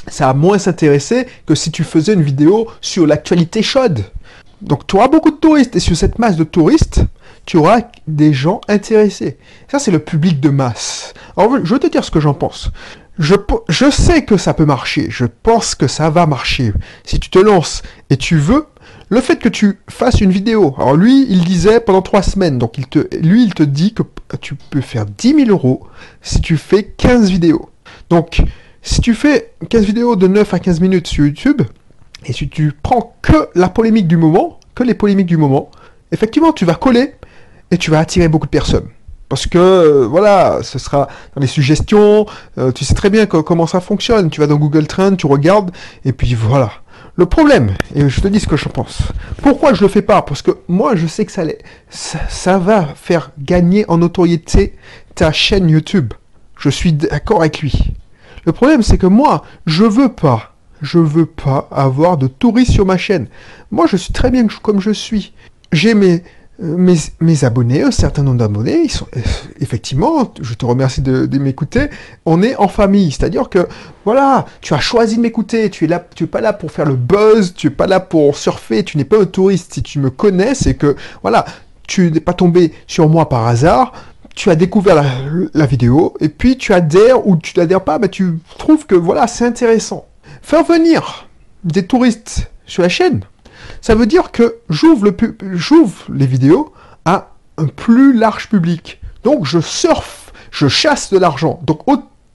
ça 0.08 0.28
va 0.28 0.34
moins 0.34 0.60
s'intéresser 0.60 1.28
que 1.46 1.56
si 1.56 1.72
tu 1.72 1.84
faisais 1.84 2.14
une 2.14 2.22
vidéo 2.22 2.68
sur 2.80 3.08
l'actualité 3.08 3.64
chaude. 3.64 4.04
Donc, 4.62 4.86
tu 4.86 4.96
auras 4.96 5.08
beaucoup 5.08 5.32
de 5.32 5.38
touristes. 5.38 5.76
Et 5.76 5.80
sur 5.80 5.98
cette 5.98 6.20
masse 6.20 6.36
de 6.36 6.44
touristes, 6.44 7.02
tu 7.46 7.58
auras 7.58 7.82
des 8.08 8.32
gens 8.32 8.62
intéressés. 8.68 9.38
Ça, 9.68 9.80
c'est 9.80 9.92
le 9.92 10.00
public 10.00 10.40
de 10.40 10.50
masse. 10.50 11.16
Alors, 11.36 11.58
je 11.64 11.74
vais 11.74 11.80
te 11.80 11.88
dire 11.88 12.04
ce 12.04 12.12
que 12.12 12.20
j'en 12.20 12.36
pense. 12.36 12.70
Je 13.18 13.90
sais 13.90 14.24
que 14.24 14.38
ça 14.38 14.54
peut 14.54 14.66
marcher. 14.66 15.08
Je 15.10 15.26
pense 15.26 15.74
que 15.74 15.88
ça 15.88 16.12
va 16.12 16.28
marcher. 16.28 16.74
Si 17.04 17.20
tu 17.20 17.30
te 17.30 17.40
lances 17.40 17.82
et 18.12 18.18
tu 18.18 18.38
veux, 18.38 18.68
le 19.12 19.20
fait 19.20 19.36
que 19.40 19.50
tu 19.50 19.78
fasses 19.90 20.22
une 20.22 20.32
vidéo, 20.32 20.74
alors 20.78 20.96
lui, 20.96 21.28
il 21.30 21.44
disait 21.44 21.82
pendant 21.82 22.02
trois 22.02 22.22
semaines, 22.22 22.58
donc 22.58 22.78
il 22.78 22.88
te, 22.88 23.14
lui, 23.18 23.44
il 23.44 23.54
te 23.54 23.62
dit 23.62 23.94
que 23.94 24.04
tu 24.40 24.56
peux 24.56 24.80
faire 24.80 25.06
10 25.06 25.36
000 25.36 25.50
euros 25.50 25.86
si 26.22 26.40
tu 26.40 26.56
fais 26.56 26.84
15 26.84 27.30
vidéos. 27.30 27.70
Donc, 28.10 28.42
si 28.82 29.02
tu 29.02 29.14
fais 29.14 29.52
15 29.68 29.84
vidéos 29.84 30.16
de 30.16 30.28
9 30.28 30.54
à 30.54 30.60
15 30.60 30.80
minutes 30.80 31.08
sur 31.08 31.26
YouTube, 31.26 31.62
et 32.26 32.32
si 32.32 32.48
tu 32.48 32.72
prends 32.72 33.18
que 33.22 33.50
la 33.54 33.68
polémique 33.68 34.08
du 34.08 34.16
moment, 34.16 34.62
que 34.76 34.84
les 34.84 34.94
polémiques 34.94 35.28
du 35.28 35.36
moment, 35.36 35.70
effectivement, 36.14 36.54
tu 36.54 36.64
vas 36.64 36.76
coller 36.76 37.16
et 37.70 37.78
tu 37.78 37.92
vas 37.92 38.00
attirer 38.00 38.30
beaucoup 38.30 38.46
de 38.46 38.52
personnes. 38.52 38.88
Parce 39.28 39.46
que, 39.46 39.58
euh, 39.58 40.08
voilà, 40.08 40.60
ce 40.64 40.80
sera 40.80 41.10
dans 41.36 41.42
les 41.42 41.48
suggestions, 41.48 42.26
euh, 42.58 42.72
tu 42.72 42.86
sais 42.86 42.94
très 42.94 43.10
bien 43.10 43.26
comment 43.26 43.68
ça 43.68 43.82
fonctionne. 43.82 44.30
Tu 44.30 44.40
vas 44.40 44.48
dans 44.48 44.56
Google 44.56 44.88
Trends, 44.88 45.18
tu 45.18 45.26
regardes, 45.26 45.72
et 46.06 46.14
puis 46.14 46.34
voilà. 46.34 46.72
Le 47.16 47.26
problème, 47.26 47.74
et 47.94 48.08
je 48.08 48.22
te 48.22 48.28
dis 48.28 48.40
ce 48.40 48.48
que 48.48 48.56
je 48.56 48.70
pense, 48.70 49.02
pourquoi 49.42 49.74
je 49.74 49.82
le 49.82 49.90
fais 49.90 50.02
pas? 50.02 50.22
Parce 50.22 50.42
que 50.42 50.52
moi, 50.68 50.96
je 50.96 51.08
sais 51.08 51.26
que 51.26 51.32
ça, 51.32 51.44
ça, 51.90 52.58
va 52.58 52.86
faire 52.96 53.32
gagner 53.38 53.86
en 53.90 53.98
notoriété 53.98 54.76
ta 55.14 55.32
chaîne 55.32 55.70
YouTube. 55.70 56.14
Je 56.58 56.70
suis 56.70 56.94
d'accord 56.94 57.42
avec 57.42 57.60
lui. 57.60 57.94
Le 58.46 58.54
problème, 58.54 58.82
c'est 58.82 58.98
que 58.98 59.08
moi, 59.08 59.44
je 59.66 59.84
veux 59.84 60.14
pas, 60.14 60.56
je 60.82 61.00
veux 61.00 61.26
pas 61.26 61.68
avoir 61.72 62.18
de 62.18 62.28
touristes 62.28 62.72
sur 62.72 62.86
ma 62.86 62.98
chaîne. 62.98 63.28
Moi, 63.72 63.88
je 63.88 63.98
suis 63.98 64.14
très 64.14 64.32
bien 64.32 64.48
comme 64.62 64.80
je 64.80 64.92
suis. 64.92 65.34
J'ai 65.74 65.94
mes, 65.94 66.24
mes, 66.62 66.96
mes, 67.20 67.44
abonnés, 67.44 67.82
un 67.82 67.92
certain 67.92 68.22
nombre 68.22 68.38
d'abonnés, 68.38 68.82
ils 68.84 68.92
sont 68.92 69.08
effectivement, 69.60 70.32
je 70.42 70.54
te 70.54 70.66
remercie 70.66 71.02
de, 71.02 71.38
m'écouter. 71.38 71.90
On 72.26 72.44
est 72.44 72.56
en 72.58 72.68
famille, 72.68 73.12
c'est-à-dire 73.12 73.50
que 73.50 73.68
voilà, 74.06 74.46
tu 74.62 74.74
as 74.74 74.80
choisi 74.80 75.18
de 75.18 75.22
m'écouter, 75.22 75.70
tu 75.72 75.86
es 75.86 75.88
là, 75.88 76.06
tu 76.16 76.26
es 76.26 76.28
pas 76.28 76.42
là 76.42 76.54
pour 76.54 76.72
faire 76.72 76.86
le 76.86 76.96
buzz, 76.96 77.54
tu 77.56 77.68
es 77.68 77.72
pas 77.72 77.88
là 77.88 78.00
pour 78.00 78.38
surfer, 78.38 78.84
tu 78.84 78.98
n'es 78.98 79.06
pas 79.06 79.20
un 79.20 79.26
touriste. 79.26 79.74
Si 79.74 79.82
tu 79.82 80.00
me 80.00 80.12
connais, 80.12 80.54
c'est 80.54 80.76
que 80.76 80.96
voilà, 81.24 81.46
tu 81.88 82.12
n'es 82.12 82.20
pas 82.20 82.34
tombé 82.34 82.74
sur 82.86 83.10
moi 83.10 83.28
par 83.28 83.48
hasard. 83.48 83.94
Tu 84.36 84.50
as 84.50 84.56
découvert 84.56 85.04
la, 85.54 85.66
vidéo 85.66 86.14
et 86.22 86.30
puis 86.30 86.58
tu 86.58 86.74
adhères 86.74 87.28
ou 87.28 87.36
tu 87.36 87.60
n'adhères 87.60 87.84
pas, 87.84 88.00
mais 88.00 88.08
tu 88.08 88.40
trouves 88.58 88.86
que 88.86 88.96
voilà, 88.96 89.28
c'est 89.28 89.46
intéressant. 89.46 90.06
Faire 90.42 90.64
venir 90.64 91.28
des 91.66 91.86
touristes 91.86 92.50
sur 92.66 92.82
la 92.82 92.90
chaîne, 92.90 93.22
ça 93.82 93.96
veut 93.96 94.06
dire 94.06 94.32
que 94.32 94.58
j'ouvre, 94.70 95.06
le 95.06 95.16
j'ouvre 95.54 96.06
les 96.14 96.28
vidéos 96.28 96.74
à 97.06 97.32
un 97.58 97.68
plus 97.68 98.14
large 98.14 98.50
public. 98.50 99.02
Donc 99.24 99.46
je 99.46 99.60
surfe, 99.60 100.32
je 100.52 100.68
chasse 100.68 101.12
de 101.12 101.18
l'argent. 101.18 101.60
Donc 101.64 101.86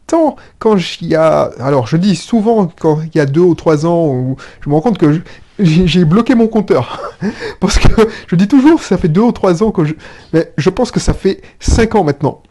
temps, 0.07 0.37
quand 0.59 0.77
il 1.01 1.09
y 1.09 1.15
a... 1.15 1.51
Alors, 1.59 1.87
je 1.87 1.97
dis 1.97 2.17
souvent, 2.17 2.71
quand 2.79 3.01
il 3.03 3.17
y 3.17 3.21
a 3.21 3.27
deux 3.27 3.41
ou 3.41 3.55
trois 3.55 3.87
ans, 3.87 4.37
je 4.61 4.69
me 4.69 4.75
rends 4.75 4.81
compte 4.81 4.99
que 4.99 5.21
j'ai 5.59 6.05
bloqué 6.05 6.35
mon 6.35 6.49
compteur. 6.49 7.15
Parce 7.61 7.79
que 7.79 8.09
je 8.27 8.37
dis 8.37 8.49
toujours, 8.49 8.83
ça 8.83 8.99
fait 8.99 9.09
deux 9.09 9.23
ou 9.23 9.33
trois 9.33 9.63
ans 9.63 9.71
que 9.71 9.85
je... 9.85 9.95
Mais 10.33 10.53
je 10.57 10.71
pense 10.71 10.91
que 10.91 11.01
ça 11.01 11.15
fait 11.15 11.43
cinq 11.61 11.95
ans 11.95 12.05
maintenant. 12.05 12.43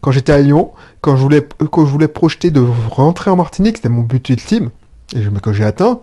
Quand 0.00 0.12
j'étais 0.12 0.32
à 0.32 0.38
Lyon, 0.38 0.72
quand 1.00 1.16
je 1.16 1.22
voulais, 1.22 1.46
quand 1.70 1.84
je 1.84 1.90
voulais 1.90 2.08
projeter 2.08 2.50
de 2.50 2.64
rentrer 2.90 3.30
en 3.30 3.36
Martinique, 3.36 3.76
c'était 3.76 3.88
mon 3.88 4.02
but 4.02 4.28
ultime, 4.28 4.70
et 5.14 5.20
que 5.42 5.52
j'ai 5.52 5.64
atteint, 5.64 6.00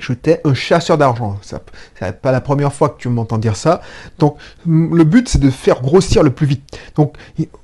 j'étais 0.00 0.40
un 0.44 0.54
chasseur 0.54 0.98
d'argent. 0.98 1.38
Ce 1.42 1.56
n'est 2.00 2.12
pas 2.12 2.32
la 2.32 2.40
première 2.40 2.72
fois 2.72 2.90
que 2.90 2.98
tu 3.00 3.08
m'entends 3.08 3.38
dire 3.38 3.56
ça. 3.56 3.80
Donc, 4.18 4.36
le 4.66 5.04
but, 5.04 5.28
c'est 5.28 5.40
de 5.40 5.50
faire 5.50 5.80
grossir 5.82 6.22
le 6.22 6.30
plus 6.30 6.46
vite. 6.46 6.78
Donc, 6.96 7.16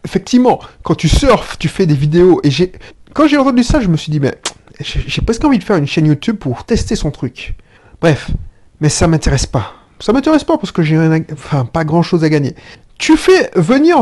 effectivement, 0.04 0.60
quand 0.82 0.94
tu 0.94 1.08
surfes, 1.08 1.58
tu 1.58 1.68
fais 1.68 1.86
des 1.86 1.94
vidéos. 1.94 2.40
Et 2.44 2.50
j'ai, 2.50 2.72
quand 3.14 3.26
j'ai 3.26 3.36
entendu 3.36 3.62
ça, 3.62 3.80
je 3.80 3.88
me 3.88 3.96
suis 3.96 4.12
dit, 4.12 4.20
mais 4.20 4.34
j'ai 4.80 5.22
presque 5.22 5.44
envie 5.44 5.58
de 5.58 5.64
faire 5.64 5.76
une 5.76 5.86
chaîne 5.86 6.06
YouTube 6.06 6.36
pour 6.36 6.64
tester 6.64 6.96
son 6.96 7.10
truc. 7.10 7.54
Bref, 8.00 8.30
mais 8.80 8.88
ça 8.88 9.06
m'intéresse 9.06 9.46
pas. 9.46 9.74
Ça 10.00 10.12
m'intéresse 10.12 10.44
pas 10.44 10.56
parce 10.56 10.72
que 10.72 10.82
j'ai 10.82 10.98
enfin, 11.32 11.66
pas 11.66 11.84
grand 11.84 12.02
chose 12.02 12.24
à 12.24 12.30
gagner. 12.30 12.54
Tu 12.98 13.16
fais 13.16 13.50
venir 13.54 13.98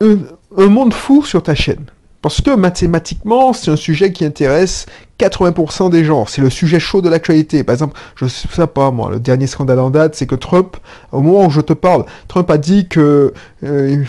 un 0.00 0.68
monde 0.68 0.94
fou 0.94 1.24
sur 1.24 1.42
ta 1.42 1.54
chaîne. 1.54 1.86
Parce 2.22 2.40
que 2.40 2.54
mathématiquement, 2.54 3.52
c'est 3.52 3.72
un 3.72 3.76
sujet 3.76 4.12
qui 4.12 4.24
intéresse 4.24 4.86
80% 5.18 5.90
des 5.90 6.04
gens. 6.04 6.24
C'est 6.24 6.40
le 6.40 6.50
sujet 6.50 6.78
chaud 6.78 7.02
de 7.02 7.08
l'actualité. 7.08 7.64
Par 7.64 7.74
exemple, 7.74 7.98
je 8.14 8.26
sais 8.26 8.66
pas 8.68 8.92
moi, 8.92 9.10
le 9.10 9.18
dernier 9.18 9.48
scandale 9.48 9.80
en 9.80 9.90
date, 9.90 10.14
c'est 10.14 10.26
que 10.26 10.36
Trump, 10.36 10.76
au 11.10 11.20
moment 11.20 11.46
où 11.46 11.50
je 11.50 11.60
te 11.60 11.72
parle, 11.72 12.04
Trump 12.28 12.48
a 12.50 12.58
dit 12.58 12.86
que 12.86 13.34
euh, 13.64 14.04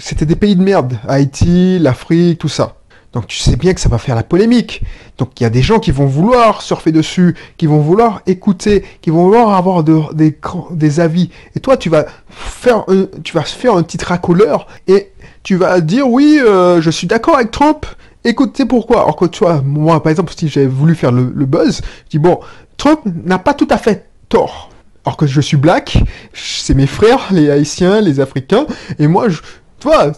c'était 0.00 0.26
des 0.26 0.36
pays 0.36 0.56
de 0.56 0.62
merde. 0.62 0.98
Haïti, 1.06 1.78
l'Afrique, 1.78 2.40
tout 2.40 2.48
ça. 2.48 2.74
Donc 3.12 3.26
tu 3.26 3.36
sais 3.36 3.56
bien 3.56 3.74
que 3.74 3.80
ça 3.80 3.88
va 3.88 3.98
faire 3.98 4.16
la 4.16 4.22
polémique. 4.22 4.82
Donc 5.18 5.38
il 5.38 5.44
y 5.44 5.46
a 5.46 5.50
des 5.50 5.62
gens 5.62 5.78
qui 5.78 5.90
vont 5.90 6.06
vouloir 6.06 6.62
surfer 6.62 6.92
dessus, 6.92 7.36
qui 7.58 7.66
vont 7.66 7.78
vouloir 7.78 8.22
écouter, 8.26 8.84
qui 9.02 9.10
vont 9.10 9.24
vouloir 9.24 9.54
avoir 9.54 9.84
des, 9.84 11.00
avis. 11.00 11.30
Et 11.54 11.60
toi, 11.60 11.76
tu 11.76 11.90
vas 11.90 12.06
faire 12.30 12.84
un, 12.88 13.06
tu 13.22 13.34
vas 13.34 13.42
faire 13.42 13.76
un 13.76 13.82
petit 13.82 14.02
racoleur 14.02 14.66
et 14.88 15.12
tu 15.42 15.56
vas 15.56 15.80
dire 15.80 16.08
oui, 16.08 16.38
euh, 16.40 16.80
je 16.80 16.90
suis 16.90 17.06
d'accord 17.06 17.36
avec 17.36 17.50
Trump. 17.50 17.86
Écoutez 18.24 18.64
pourquoi? 18.64 19.02
Alors 19.02 19.16
que 19.16 19.24
tu 19.26 19.40
vois, 19.40 19.60
moi 19.62 20.02
par 20.02 20.10
exemple, 20.10 20.32
si 20.36 20.48
j'avais 20.48 20.66
voulu 20.66 20.94
faire 20.94 21.10
le, 21.12 21.24
buzz, 21.24 21.80
je 22.04 22.10
dis 22.10 22.18
bon, 22.18 22.38
Trump 22.76 23.00
n'a 23.24 23.38
pas 23.38 23.54
tout 23.54 23.68
à 23.70 23.78
fait 23.78 24.06
tort. 24.28 24.70
Alors 25.04 25.16
que 25.16 25.26
je 25.26 25.40
suis 25.40 25.56
black, 25.56 25.98
c'est 26.32 26.74
mes 26.74 26.86
frères, 26.86 27.28
les 27.32 27.50
haïtiens, 27.50 28.00
les 28.00 28.20
africains, 28.20 28.66
et 29.00 29.08
moi, 29.08 29.28
je, 29.28 29.40
tu 29.80 29.88
vois, 29.88 30.12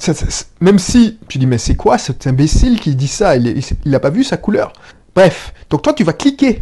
même 0.60 0.78
si 0.78 1.18
tu 1.26 1.38
dis 1.38 1.46
mais 1.46 1.56
c'est 1.56 1.74
quoi 1.74 1.96
cet 1.96 2.26
imbécile 2.26 2.78
qui 2.78 2.94
dit 2.94 3.08
ça? 3.08 3.36
Il 3.36 3.64
n'a 3.86 4.00
pas 4.00 4.10
vu 4.10 4.22
sa 4.22 4.36
couleur. 4.36 4.74
Bref, 5.14 5.54
donc 5.70 5.80
toi 5.80 5.94
tu 5.94 6.04
vas 6.04 6.12
cliquer. 6.12 6.60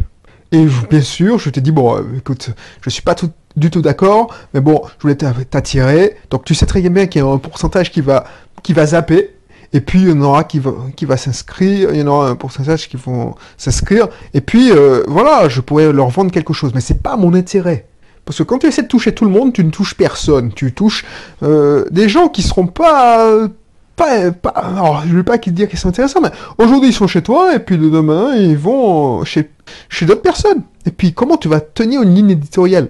Et 0.52 0.66
bien 0.90 1.00
sûr, 1.00 1.38
je 1.38 1.48
te 1.50 1.58
dis 1.58 1.72
bon, 1.72 1.96
euh, 1.96 2.02
écoute, 2.18 2.50
je 2.82 2.90
suis 2.90 3.02
pas 3.02 3.14
tout, 3.14 3.30
du 3.56 3.70
tout 3.70 3.82
d'accord, 3.82 4.34
mais 4.52 4.60
bon, 4.60 4.82
je 4.98 5.02
voulais 5.02 5.16
t'attirer. 5.16 6.16
Donc 6.30 6.44
tu 6.44 6.54
sais 6.54 6.66
très 6.66 6.82
bien 6.88 7.06
qu'il 7.06 7.22
y 7.22 7.24
a 7.24 7.28
un 7.28 7.38
pourcentage 7.38 7.90
qui 7.90 8.02
va 8.02 8.24
qui 8.62 8.72
va 8.72 8.86
zapper. 8.86 9.30
Et 9.74 9.80
puis 9.80 10.02
il 10.02 10.08
y 10.10 10.12
en 10.12 10.20
aura 10.20 10.44
qui 10.44 10.58
va, 10.60 11.16
s'inscrire, 11.16 11.90
il 11.92 12.00
y 12.00 12.02
en 12.02 12.06
aura 12.06 12.28
un 12.28 12.36
pourcentage 12.36 12.88
qui 12.88 12.96
vont 12.96 13.34
s'inscrire. 13.56 14.08
Et 14.34 14.42
puis 14.42 14.70
euh, 14.70 15.02
voilà, 15.08 15.48
je 15.48 15.60
pourrais 15.60 15.92
leur 15.92 16.10
vendre 16.10 16.30
quelque 16.30 16.52
chose, 16.52 16.72
mais 16.74 16.82
c'est 16.82 17.02
pas 17.02 17.16
mon 17.16 17.32
intérêt. 17.32 17.86
Parce 18.24 18.38
que 18.38 18.42
quand 18.42 18.58
tu 18.58 18.66
essaies 18.66 18.82
de 18.82 18.88
toucher 18.88 19.12
tout 19.12 19.24
le 19.24 19.30
monde, 19.30 19.52
tu 19.52 19.64
ne 19.64 19.70
touches 19.70 19.94
personne. 19.94 20.52
Tu 20.52 20.72
touches 20.72 21.04
euh, 21.42 21.84
des 21.90 22.08
gens 22.08 22.28
qui 22.28 22.42
seront 22.42 22.66
pas 22.66 23.48
pas, 23.96 24.30
pas, 24.30 24.50
alors 24.50 25.02
je 25.06 25.14
vais 25.14 25.22
pas 25.22 25.38
dire 25.38 25.68
qu'ils 25.68 25.78
sont 25.78 25.88
intéressants, 25.88 26.20
mais 26.22 26.30
aujourd'hui 26.58 26.90
ils 26.90 26.94
sont 26.94 27.06
chez 27.06 27.22
toi 27.22 27.54
et 27.54 27.58
puis 27.58 27.76
le 27.76 27.90
demain 27.90 28.34
ils 28.34 28.56
vont 28.56 29.24
chez, 29.24 29.50
chez 29.88 30.06
d'autres 30.06 30.22
personnes. 30.22 30.62
Et 30.86 30.90
puis 30.90 31.12
comment 31.12 31.36
tu 31.36 31.48
vas 31.48 31.60
tenir 31.60 32.02
une 32.02 32.14
ligne 32.14 32.30
éditoriale? 32.30 32.88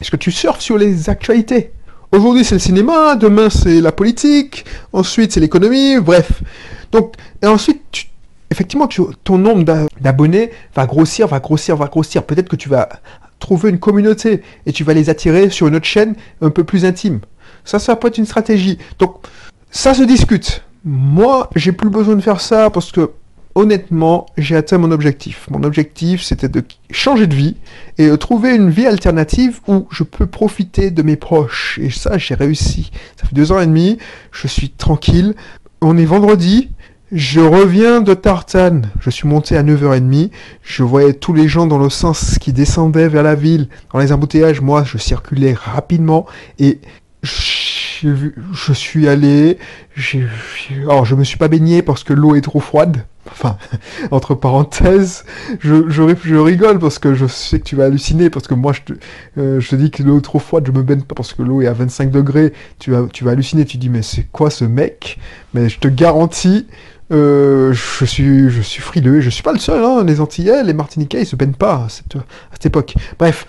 Est-ce 0.00 0.10
que 0.10 0.16
tu 0.16 0.30
surfes 0.30 0.60
sur 0.60 0.78
les 0.78 1.08
actualités? 1.08 1.72
Aujourd'hui, 2.12 2.44
c'est 2.44 2.56
le 2.56 2.60
cinéma, 2.60 3.16
demain, 3.16 3.48
c'est 3.48 3.80
la 3.80 3.90
politique, 3.90 4.66
ensuite, 4.92 5.32
c'est 5.32 5.40
l'économie, 5.40 5.98
bref. 5.98 6.42
Donc, 6.92 7.14
et 7.40 7.46
ensuite, 7.46 7.80
effectivement, 8.50 8.86
ton 9.24 9.38
nombre 9.38 9.88
d'abonnés 9.98 10.50
va 10.76 10.84
grossir, 10.84 11.26
va 11.26 11.40
grossir, 11.40 11.74
va 11.74 11.86
grossir. 11.86 12.24
Peut-être 12.24 12.50
que 12.50 12.56
tu 12.56 12.68
vas 12.68 12.90
trouver 13.38 13.70
une 13.70 13.78
communauté 13.78 14.42
et 14.66 14.72
tu 14.72 14.84
vas 14.84 14.92
les 14.92 15.08
attirer 15.08 15.48
sur 15.48 15.68
une 15.68 15.76
autre 15.76 15.86
chaîne 15.86 16.14
un 16.42 16.50
peu 16.50 16.64
plus 16.64 16.84
intime. 16.84 17.20
Ça, 17.64 17.78
ça 17.78 17.96
peut 17.96 18.08
être 18.08 18.18
une 18.18 18.26
stratégie. 18.26 18.76
Donc, 18.98 19.16
ça 19.70 19.94
se 19.94 20.02
discute. 20.02 20.64
Moi, 20.84 21.48
j'ai 21.56 21.72
plus 21.72 21.88
besoin 21.88 22.14
de 22.14 22.20
faire 22.20 22.42
ça 22.42 22.68
parce 22.68 22.92
que 22.92 23.10
honnêtement, 23.54 24.26
j'ai 24.36 24.56
atteint 24.56 24.78
mon 24.78 24.90
objectif. 24.90 25.46
Mon 25.50 25.62
objectif, 25.62 26.22
c'était 26.22 26.48
de 26.48 26.62
changer 26.90 27.26
de 27.26 27.34
vie 27.34 27.56
et 27.98 28.08
de 28.08 28.16
trouver 28.16 28.54
une 28.54 28.70
vie 28.70 28.86
alternative 28.86 29.60
où 29.68 29.86
je 29.90 30.02
peux 30.02 30.26
profiter 30.26 30.90
de 30.90 31.02
mes 31.02 31.16
proches. 31.16 31.78
Et 31.82 31.90
ça, 31.90 32.18
j'ai 32.18 32.34
réussi. 32.34 32.90
Ça 33.20 33.26
fait 33.26 33.34
deux 33.34 33.52
ans 33.52 33.60
et 33.60 33.66
demi, 33.66 33.98
je 34.30 34.46
suis 34.46 34.70
tranquille. 34.70 35.34
On 35.80 35.96
est 35.96 36.04
vendredi, 36.04 36.70
je 37.12 37.40
reviens 37.40 38.00
de 38.00 38.14
Tartane. 38.14 38.88
Je 39.00 39.10
suis 39.10 39.28
monté 39.28 39.54
à 39.56 39.62
9h30. 39.62 40.30
Je 40.62 40.82
voyais 40.82 41.12
tous 41.12 41.34
les 41.34 41.46
gens 41.46 41.66
dans 41.66 41.78
le 41.78 41.90
sens 41.90 42.38
qui 42.38 42.54
descendaient 42.54 43.08
vers 43.08 43.22
la 43.22 43.34
ville. 43.34 43.68
Dans 43.92 43.98
les 43.98 44.12
embouteillages, 44.12 44.62
moi, 44.62 44.82
je 44.84 44.96
circulais 44.96 45.54
rapidement 45.54 46.26
et 46.58 46.80
je 47.22 47.30
suis 48.72 49.08
allé, 49.08 49.58
alors 50.82 51.04
je 51.04 51.14
me 51.14 51.24
suis 51.24 51.38
pas 51.38 51.48
baigné 51.48 51.82
parce 51.82 52.04
que 52.04 52.12
l'eau 52.12 52.34
est 52.34 52.40
trop 52.40 52.60
froide. 52.60 53.04
Enfin, 53.30 53.56
entre 54.10 54.34
parenthèses, 54.34 55.24
je, 55.60 55.88
je, 55.88 56.34
rigole 56.34 56.78
parce 56.78 56.98
que 56.98 57.14
je 57.14 57.26
sais 57.26 57.60
que 57.60 57.64
tu 57.64 57.76
vas 57.76 57.84
halluciner 57.84 58.30
parce 58.30 58.48
que 58.48 58.54
moi 58.54 58.72
je 58.72 58.80
te, 58.80 58.92
euh, 59.38 59.60
je 59.60 59.68
te 59.68 59.76
dis 59.76 59.90
que 59.90 60.02
l'eau 60.02 60.18
est 60.18 60.22
trop 60.22 60.40
froide, 60.40 60.64
je 60.66 60.72
me 60.72 60.82
baigne 60.82 61.02
pas 61.02 61.14
parce 61.14 61.32
que 61.32 61.42
l'eau 61.42 61.62
est 61.62 61.68
à 61.68 61.72
25 61.72 62.10
degrés. 62.10 62.52
Tu 62.78 62.90
vas, 62.90 63.06
tu 63.12 63.24
vas 63.24 63.30
halluciner, 63.30 63.64
tu 63.64 63.76
dis 63.76 63.88
mais 63.88 64.02
c'est 64.02 64.24
quoi 64.24 64.50
ce 64.50 64.64
mec? 64.64 65.18
Mais 65.54 65.68
je 65.68 65.78
te 65.78 65.88
garantis, 65.88 66.66
euh, 67.12 67.72
je 67.72 68.04
suis, 68.04 68.50
je 68.50 68.60
suis 68.62 68.82
frileux. 68.82 69.20
Je 69.20 69.30
suis 69.30 69.42
pas 69.42 69.52
le 69.52 69.58
seul. 69.58 69.84
Hein, 69.84 70.04
les 70.04 70.20
Antillais, 70.20 70.62
les 70.64 70.72
Martiniquais, 70.72 71.22
ils 71.22 71.26
se 71.26 71.36
baignent 71.36 71.52
pas 71.52 71.84
à 71.84 71.88
cette, 71.88 72.16
à 72.16 72.52
cette 72.52 72.66
époque. 72.66 72.94
Bref. 73.18 73.46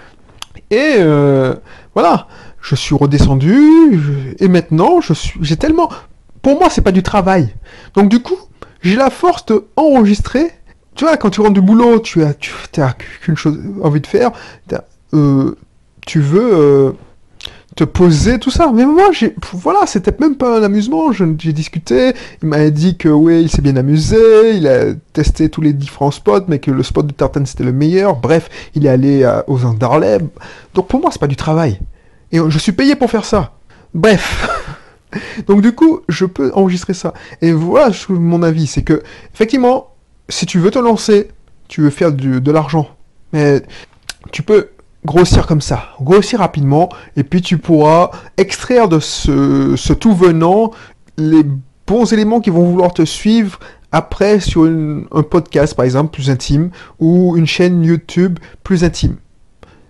Et 0.70 0.96
euh, 1.00 1.56
voilà 1.94 2.28
je 2.64 2.76
suis 2.76 2.96
redescendu, 2.96 4.36
et 4.40 4.48
maintenant, 4.48 5.02
je 5.02 5.14
suis, 5.14 5.38
j'ai 5.42 5.58
tellement, 5.58 5.90
pour 6.42 6.58
moi, 6.58 6.70
c'est 6.70 6.82
pas 6.82 6.94
du 6.94 7.04
travail. 7.04 7.54
Donc, 7.94 8.10
du 8.10 8.22
coup, 8.22 8.38
j'ai 8.82 8.96
la 8.96 9.10
force 9.10 9.46
de 9.48 9.66
enregistrer. 9.76 10.50
Tu 10.96 11.04
vois, 11.04 11.18
quand 11.18 11.30
tu 11.30 11.42
rentres 11.42 11.54
du 11.54 11.62
boulot, 11.62 12.00
tu 12.00 12.24
as, 12.24 12.34
tu 12.34 12.52
qu'une 13.22 13.36
chose 13.36 13.60
envie 13.82 14.00
de 14.00 14.08
faire, 14.08 14.32
euh, 15.14 15.56
tu 16.06 16.22
veux 16.22 16.54
euh, 16.54 16.92
te 17.76 17.84
poser, 17.84 18.40
tout 18.40 18.52
ça. 18.52 18.72
Mais 18.74 18.86
moi, 18.86 19.12
j'ai, 19.12 19.36
voilà, 19.52 19.86
c'était 19.86 20.16
même 20.18 20.38
pas 20.38 20.60
un 20.60 20.64
amusement. 20.64 21.12
j'ai 21.12 21.52
discuté, 21.52 22.14
il 22.42 22.48
m'a 22.48 22.70
dit 22.70 22.96
que 22.96 23.10
oui, 23.10 23.42
il 23.42 23.50
s'est 23.50 23.62
bien 23.62 23.76
amusé, 23.76 24.56
il 24.56 24.68
a 24.68 24.94
testé 25.12 25.50
tous 25.50 25.62
les 25.62 25.74
différents 25.74 26.12
spots, 26.12 26.46
mais 26.48 26.60
que 26.60 26.72
le 26.72 26.84
spot 26.84 27.08
de 27.08 27.12
Tartan 27.12 27.46
c'était 27.46 27.66
le 27.66 27.74
meilleur. 27.74 28.16
Bref, 28.16 28.50
il 28.74 28.86
est 28.86 28.90
allé 28.90 29.30
aux 29.48 29.66
Andes 29.66 29.80
d'Arlem. 29.80 30.30
Donc 30.76 30.88
pour 30.88 31.02
moi, 31.02 31.10
c'est 31.12 31.20
pas 31.20 31.28
du 31.28 31.36
travail. 31.36 31.80
Et 32.34 32.40
je 32.46 32.60
suis 32.60 32.74
payé 32.74 32.96
pour 32.96 33.10
faire 33.10 33.24
ça. 33.24 33.54
Bref. 33.94 34.50
Donc 35.48 35.62
du 35.62 35.74
coup, 35.74 36.02
je 36.10 36.26
peux 36.26 36.52
enregistrer 36.54 36.94
ça. 36.94 37.14
Et 37.42 37.54
voilà 37.54 37.92
mon 38.10 38.44
avis, 38.44 38.68
c'est 38.68 38.82
que, 38.82 39.02
effectivement, 39.34 39.94
si 40.28 40.46
tu 40.46 40.60
veux 40.60 40.72
te 40.72 40.80
lancer, 40.80 41.30
tu 41.70 41.82
veux 41.82 41.90
faire 41.90 42.12
de 42.12 42.52
l'argent, 42.52 42.90
mais 43.32 43.62
tu 44.32 44.42
peux 44.42 44.70
grossir 45.06 45.46
comme 45.46 45.62
ça, 45.62 45.90
grossir 46.02 46.40
rapidement, 46.40 46.90
et 47.16 47.24
puis 47.24 47.42
tu 47.42 47.58
pourras 47.58 48.12
extraire 48.38 48.88
de 48.88 49.00
ce, 49.00 49.94
tout 49.94 50.14
venant 50.14 50.72
les 51.18 51.44
bons 51.86 52.12
éléments 52.14 52.40
qui 52.40 52.50
vont 52.50 52.64
vouloir 52.64 52.94
te 52.94 53.04
suivre 53.04 53.60
après 53.92 54.40
sur 54.40 54.64
un 54.64 55.24
podcast, 55.24 55.76
par 55.76 55.86
exemple, 55.86 56.12
plus 56.12 56.30
intime, 56.30 56.72
ou 57.00 57.38
une 57.38 57.46
chaîne 57.46 57.84
YouTube 57.84 58.40
plus 58.64 58.84
intime. 58.84 59.18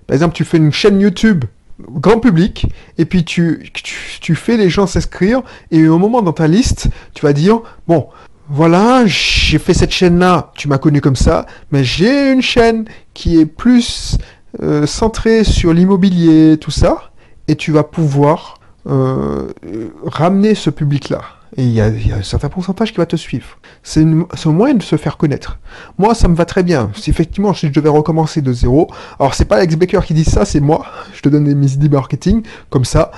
Par 0.08 0.16
exemple, 0.16 0.36
tu 0.36 0.44
fais 0.44 0.58
une 0.58 0.74
chaîne 0.74 1.00
YouTube 1.00 1.46
grand 1.80 2.20
public, 2.20 2.68
et 2.98 3.06
puis 3.06 3.24
tu, 3.24 3.70
tu, 4.22 4.36
fais 4.36 4.58
les 4.58 4.70
gens 4.70 4.88
s'inscrire, 4.88 5.42
et 5.72 5.88
au 5.88 5.98
moment 5.98 6.22
dans 6.22 6.34
ta 6.34 6.48
liste, 6.48 6.88
tu 7.13 7.25
vas 7.25 7.34
dire, 7.34 7.62
bon, 7.88 8.08
voilà, 8.50 9.06
j'ai 9.06 9.58
fait 9.60 9.74
cette 9.74 9.92
chaîne-là, 9.92 10.51
tu 10.56 10.68
m'as 10.68 10.77
connu 10.77 11.01
comme 11.01 11.15
ça, 11.15 11.46
mais 11.72 11.84
j'ai 11.84 12.32
une 12.32 12.42
chaîne 12.42 12.86
qui 13.13 13.39
est 13.39 13.46
plus 13.46 14.18
euh, 14.62 14.86
centrée 14.86 15.44
sur 15.44 15.74
l'immobilier, 15.74 16.58
tout 16.58 16.72
ça, 16.72 17.12
et 17.48 17.56
tu 17.56 17.72
vas 17.72 17.84
pouvoir 17.84 18.60
euh, 18.88 19.48
ramener 20.06 20.56
ce 20.56 20.70
public-là. 20.70 21.22
Et 21.57 21.63
il 21.63 21.72
y, 21.72 21.81
a, 21.81 21.86
un 21.86 22.24
certain 22.24 22.50
pourcentage 22.50 22.91
qui 22.91 22.98
va 22.98 23.05
te 23.05 23.15
suivre. 23.15 23.60
C'est 23.83 24.01
un 24.01 24.51
moyen 24.51 24.75
de 24.75 24.83
se 24.83 24.95
faire 24.95 25.17
connaître. 25.17 25.60
Moi, 25.98 26.15
ça 26.15 26.27
me 26.27 26.36
va 26.36 26.45
très 26.45 26.63
bien. 26.63 26.91
Effectivement, 27.07 27.53
si 27.53 27.67
je 27.67 27.72
devais 27.72 27.89
recommencer 27.89 28.41
de 28.41 28.51
zéro, 28.51 28.89
alors 29.19 29.36
c'est 29.36 29.45
pas 29.45 29.57
Alex 29.57 29.75
Baker 29.75 30.00
qui 30.05 30.13
dit 30.13 30.24
ça, 30.24 30.45
c'est 30.45 30.60
moi. 30.60 30.86
Je 31.13 31.22
te 31.22 31.29
donne 31.29 31.53
mes 31.53 31.72
idées 31.74 31.89
marketing, 31.89 32.41
comme 32.69 32.86
ça. 32.86 33.12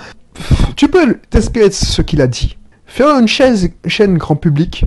Tu 0.75 0.89
peux 0.89 1.17
t'inspirer 1.29 1.69
de 1.69 1.73
ce 1.73 2.01
qu'il 2.01 2.21
a 2.21 2.27
dit. 2.27 2.57
Faire 2.85 3.17
une 3.17 3.27
chaîne, 3.27 3.55
chaîne 3.87 4.17
grand 4.17 4.35
public, 4.35 4.85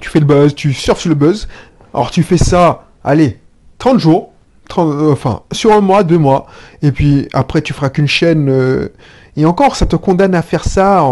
tu 0.00 0.10
fais 0.10 0.20
le 0.20 0.26
buzz, 0.26 0.54
tu 0.54 0.72
surfes 0.74 1.00
sur 1.00 1.08
le 1.08 1.14
buzz. 1.14 1.48
Alors 1.94 2.10
tu 2.10 2.22
fais 2.22 2.36
ça, 2.38 2.86
allez, 3.02 3.38
30 3.78 3.98
jours, 3.98 4.32
30, 4.68 4.92
euh, 4.92 5.12
enfin, 5.12 5.42
sur 5.52 5.72
un 5.72 5.80
mois, 5.80 6.04
deux 6.04 6.18
mois, 6.18 6.46
et 6.82 6.92
puis 6.92 7.28
après 7.32 7.62
tu 7.62 7.72
feras 7.72 7.88
qu'une 7.88 8.08
chaîne. 8.08 8.48
euh, 8.48 8.88
et 9.36 9.44
encore, 9.44 9.76
ça 9.76 9.86
te 9.86 9.96
condamne 9.96 10.34
à 10.34 10.42
faire 10.42 10.64
ça 10.64 11.04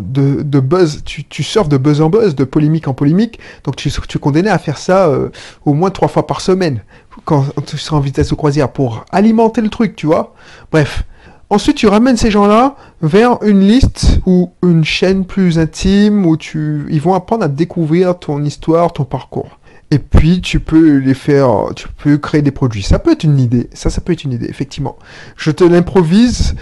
de, 0.00 0.60
buzz. 0.60 1.02
Tu, 1.04 1.24
tu 1.24 1.42
surfes 1.42 1.68
de 1.68 1.76
buzz 1.76 2.00
en 2.00 2.08
buzz, 2.08 2.34
de 2.34 2.44
polémique 2.44 2.88
en 2.88 2.94
polémique. 2.94 3.38
Donc 3.64 3.76
tu, 3.76 3.90
tu 3.90 4.18
es 4.18 4.20
condamné 4.20 4.48
à 4.48 4.58
faire 4.58 4.78
ça 4.78 5.08
euh, 5.08 5.30
au 5.64 5.74
moins 5.74 5.90
trois 5.90 6.08
fois 6.08 6.26
par 6.26 6.40
semaine 6.40 6.82
quand 7.24 7.44
tu 7.66 7.78
seras 7.78 7.96
en 7.96 8.00
vitesse 8.00 8.30
de 8.30 8.34
croisière 8.34 8.70
pour 8.70 9.04
alimenter 9.10 9.60
le 9.60 9.68
truc, 9.68 9.96
tu 9.96 10.06
vois. 10.06 10.34
Bref. 10.70 11.04
Ensuite, 11.50 11.76
tu 11.76 11.86
ramènes 11.86 12.16
ces 12.16 12.30
gens-là 12.30 12.74
vers 13.02 13.38
une 13.42 13.60
liste 13.60 14.18
ou 14.26 14.50
une 14.62 14.82
chaîne 14.82 15.24
plus 15.24 15.58
intime 15.58 16.26
où 16.26 16.36
tu, 16.36 16.86
ils 16.90 17.00
vont 17.00 17.14
apprendre 17.14 17.44
à 17.44 17.48
découvrir 17.48 18.18
ton 18.18 18.42
histoire, 18.42 18.92
ton 18.92 19.04
parcours. 19.04 19.58
Et 19.94 20.00
puis, 20.00 20.40
tu 20.40 20.58
peux 20.58 20.96
les 20.96 21.14
faire, 21.14 21.68
tu 21.76 21.86
peux 21.86 22.18
créer 22.18 22.42
des 22.42 22.50
produits. 22.50 22.82
Ça 22.82 22.98
peut 22.98 23.12
être 23.12 23.22
une 23.22 23.38
idée. 23.38 23.70
Ça, 23.74 23.90
ça 23.90 24.00
peut 24.00 24.12
être 24.12 24.24
une 24.24 24.32
idée, 24.32 24.48
effectivement. 24.48 24.98
Je 25.36 25.52
te 25.52 25.62
l'improvise. 25.62 26.56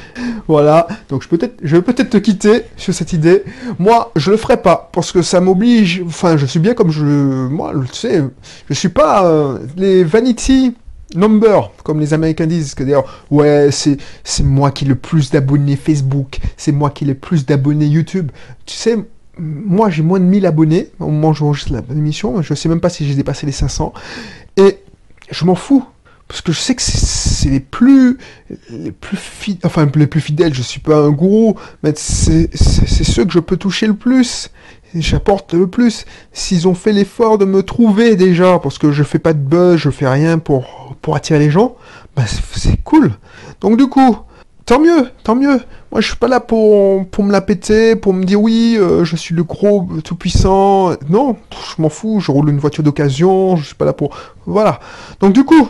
Voilà. 0.48 0.86
Donc, 1.08 1.22
je 1.22 1.28
peut-être, 1.28 1.58
je 1.62 1.76
vais 1.76 1.80
peut-être 1.80 2.10
te 2.10 2.18
quitter 2.18 2.64
sur 2.76 2.92
cette 2.92 3.14
idée. 3.14 3.42
Moi, 3.78 4.12
je 4.16 4.30
le 4.30 4.36
ferai 4.36 4.58
pas 4.60 4.90
parce 4.92 5.12
que 5.12 5.22
ça 5.22 5.40
m'oblige. 5.40 6.02
Enfin, 6.06 6.36
je 6.36 6.44
suis 6.44 6.60
bien 6.60 6.74
comme 6.74 6.90
je, 6.90 7.02
moi, 7.06 7.72
tu 7.90 7.94
sais, 7.94 8.22
je 8.68 8.74
suis 8.74 8.90
pas 8.90 9.24
euh, 9.24 9.60
les 9.78 10.04
vanity 10.04 10.74
number, 11.14 11.72
comme 11.84 12.00
les 12.00 12.12
Américains 12.12 12.46
disent. 12.46 12.74
C'est-à-dire, 12.76 13.02
ouais, 13.30 13.70
c'est, 13.70 13.96
c'est 14.24 14.44
moi 14.44 14.72
qui 14.72 14.84
ai 14.84 14.88
le 14.88 14.94
plus 14.94 15.30
d'abonnés 15.30 15.76
Facebook. 15.76 16.38
C'est 16.58 16.72
moi 16.72 16.90
qui 16.90 17.04
ai 17.04 17.06
le 17.06 17.14
plus 17.14 17.46
d'abonnés 17.46 17.86
YouTube. 17.86 18.30
Tu 18.66 18.76
sais, 18.76 18.98
moi, 19.38 19.88
j'ai 19.90 20.02
moins 20.02 20.20
de 20.20 20.24
1000 20.24 20.44
abonnés 20.46 20.88
au 21.00 21.06
moment 21.06 21.30
où 21.30 21.34
j'enregistre 21.34 21.72
l'émission. 21.90 22.42
Je 22.42 22.54
sais 22.54 22.68
même 22.68 22.80
pas 22.80 22.90
si 22.90 23.06
j'ai 23.06 23.14
dépassé 23.14 23.46
les 23.46 23.52
500. 23.52 23.92
Et 24.56 24.78
je 25.30 25.44
m'en 25.44 25.54
fous. 25.54 25.84
Parce 26.28 26.40
que 26.40 26.52
je 26.52 26.58
sais 26.60 26.74
que 26.74 26.80
c'est- 26.82 27.48
les 27.50 27.60
plus, 27.60 28.16
les 28.70 28.92
plus 28.92 29.16
fidèles, 29.18 29.60
enfin 29.64 29.86
les 29.96 30.06
plus 30.06 30.20
fidèles, 30.20 30.54
je 30.54 30.62
suis 30.62 30.80
pas 30.80 30.96
un 30.96 31.10
gourou, 31.10 31.56
mais 31.82 31.92
c'est 31.96 32.48
ceux 32.56 33.24
que 33.24 33.32
je 33.32 33.40
peux 33.40 33.56
toucher 33.56 33.86
le 33.86 33.94
plus. 33.94 34.48
J'apporte 34.94 35.52
le 35.54 35.66
plus. 35.66 36.04
S'ils 36.32 36.68
ont 36.68 36.74
fait 36.74 36.92
l'effort 36.92 37.36
de 37.36 37.44
me 37.44 37.62
trouver 37.62 38.14
déjà, 38.16 38.58
parce 38.60 38.78
que 38.78 38.92
je 38.92 39.02
fais 39.02 39.18
pas 39.18 39.32
de 39.34 39.40
buzz, 39.40 39.76
je 39.78 39.90
fais 39.90 40.08
rien 40.08 40.38
pour, 40.38 40.94
pour 41.02 41.16
attirer 41.16 41.38
les 41.40 41.50
gens, 41.50 41.74
bah 42.16 42.22
c'est 42.26 42.82
cool. 42.82 43.10
Donc 43.60 43.76
du 43.76 43.86
coup, 43.88 44.16
tant 44.72 44.80
mieux, 44.80 45.06
tant 45.22 45.34
mieux. 45.34 45.60
Moi, 45.90 46.00
je 46.00 46.06
suis 46.06 46.16
pas 46.16 46.28
là 46.28 46.40
pour, 46.40 47.06
pour 47.08 47.24
me 47.24 47.30
la 47.30 47.42
péter, 47.42 47.94
pour 47.94 48.14
me 48.14 48.24
dire 48.24 48.40
oui, 48.40 48.78
euh, 48.78 49.04
je 49.04 49.16
suis 49.16 49.34
le 49.34 49.44
gros 49.44 49.86
tout 50.02 50.16
puissant. 50.16 50.92
Non, 51.10 51.36
je 51.50 51.82
m'en 51.82 51.90
fous. 51.90 52.20
Je 52.20 52.32
roule 52.32 52.48
une 52.48 52.58
voiture 52.58 52.82
d'occasion. 52.82 53.56
Je 53.56 53.66
suis 53.66 53.74
pas 53.74 53.84
là 53.84 53.92
pour. 53.92 54.16
Voilà. 54.46 54.80
Donc 55.20 55.34
du 55.34 55.44
coup, 55.44 55.68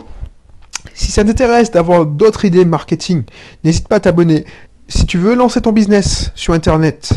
si 0.93 1.11
ça 1.11 1.25
t'intéresse 1.25 1.69
d'avoir 1.69 2.05
d'autres 2.05 2.45
idées 2.45 2.63
marketing, 2.63 3.23
n'hésite 3.65 3.89
pas 3.89 3.97
à 3.97 3.99
t'abonner. 3.99 4.45
Si 4.87 5.05
tu 5.05 5.17
veux 5.17 5.35
lancer 5.35 5.59
ton 5.59 5.73
business 5.73 6.31
sur 6.33 6.53
Internet, 6.53 7.11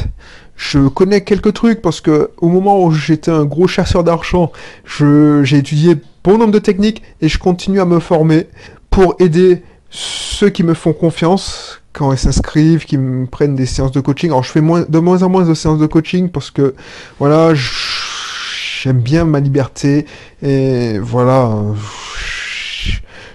je 0.56 0.88
connais 0.88 1.20
quelques 1.20 1.52
trucs 1.52 1.82
parce 1.82 2.00
que 2.00 2.30
au 2.38 2.48
moment 2.48 2.82
où 2.82 2.90
j'étais 2.90 3.30
un 3.30 3.44
gros 3.44 3.68
chasseur 3.68 4.02
d'argent, 4.02 4.50
j'ai 4.98 5.56
étudié 5.56 5.94
bon 6.24 6.36
nombre 6.38 6.52
de 6.52 6.58
techniques 6.58 7.02
et 7.20 7.28
je 7.28 7.38
continue 7.38 7.80
à 7.80 7.84
me 7.84 8.00
former 8.00 8.48
pour 8.90 9.14
aider 9.20 9.62
ceux 9.90 10.50
qui 10.50 10.62
me 10.62 10.74
font 10.74 10.92
confiance 10.92 11.80
quand 11.92 12.12
ils 12.12 12.18
s'inscrivent, 12.18 12.84
qui 12.84 12.98
me 12.98 13.26
prennent 13.26 13.56
des 13.56 13.66
séances 13.66 13.92
de 13.92 14.00
coaching. 14.00 14.30
Alors 14.30 14.42
je 14.42 14.50
fais 14.50 14.60
de 14.60 14.98
moins 14.98 15.22
en 15.22 15.28
moins 15.28 15.44
de 15.44 15.54
séances 15.54 15.78
de 15.78 15.86
coaching 15.86 16.28
parce 16.28 16.50
que 16.50 16.74
voilà, 17.18 17.54
j'aime 17.54 19.00
bien 19.00 19.24
ma 19.24 19.40
liberté 19.40 20.06
et 20.42 20.98
voilà, 20.98 21.56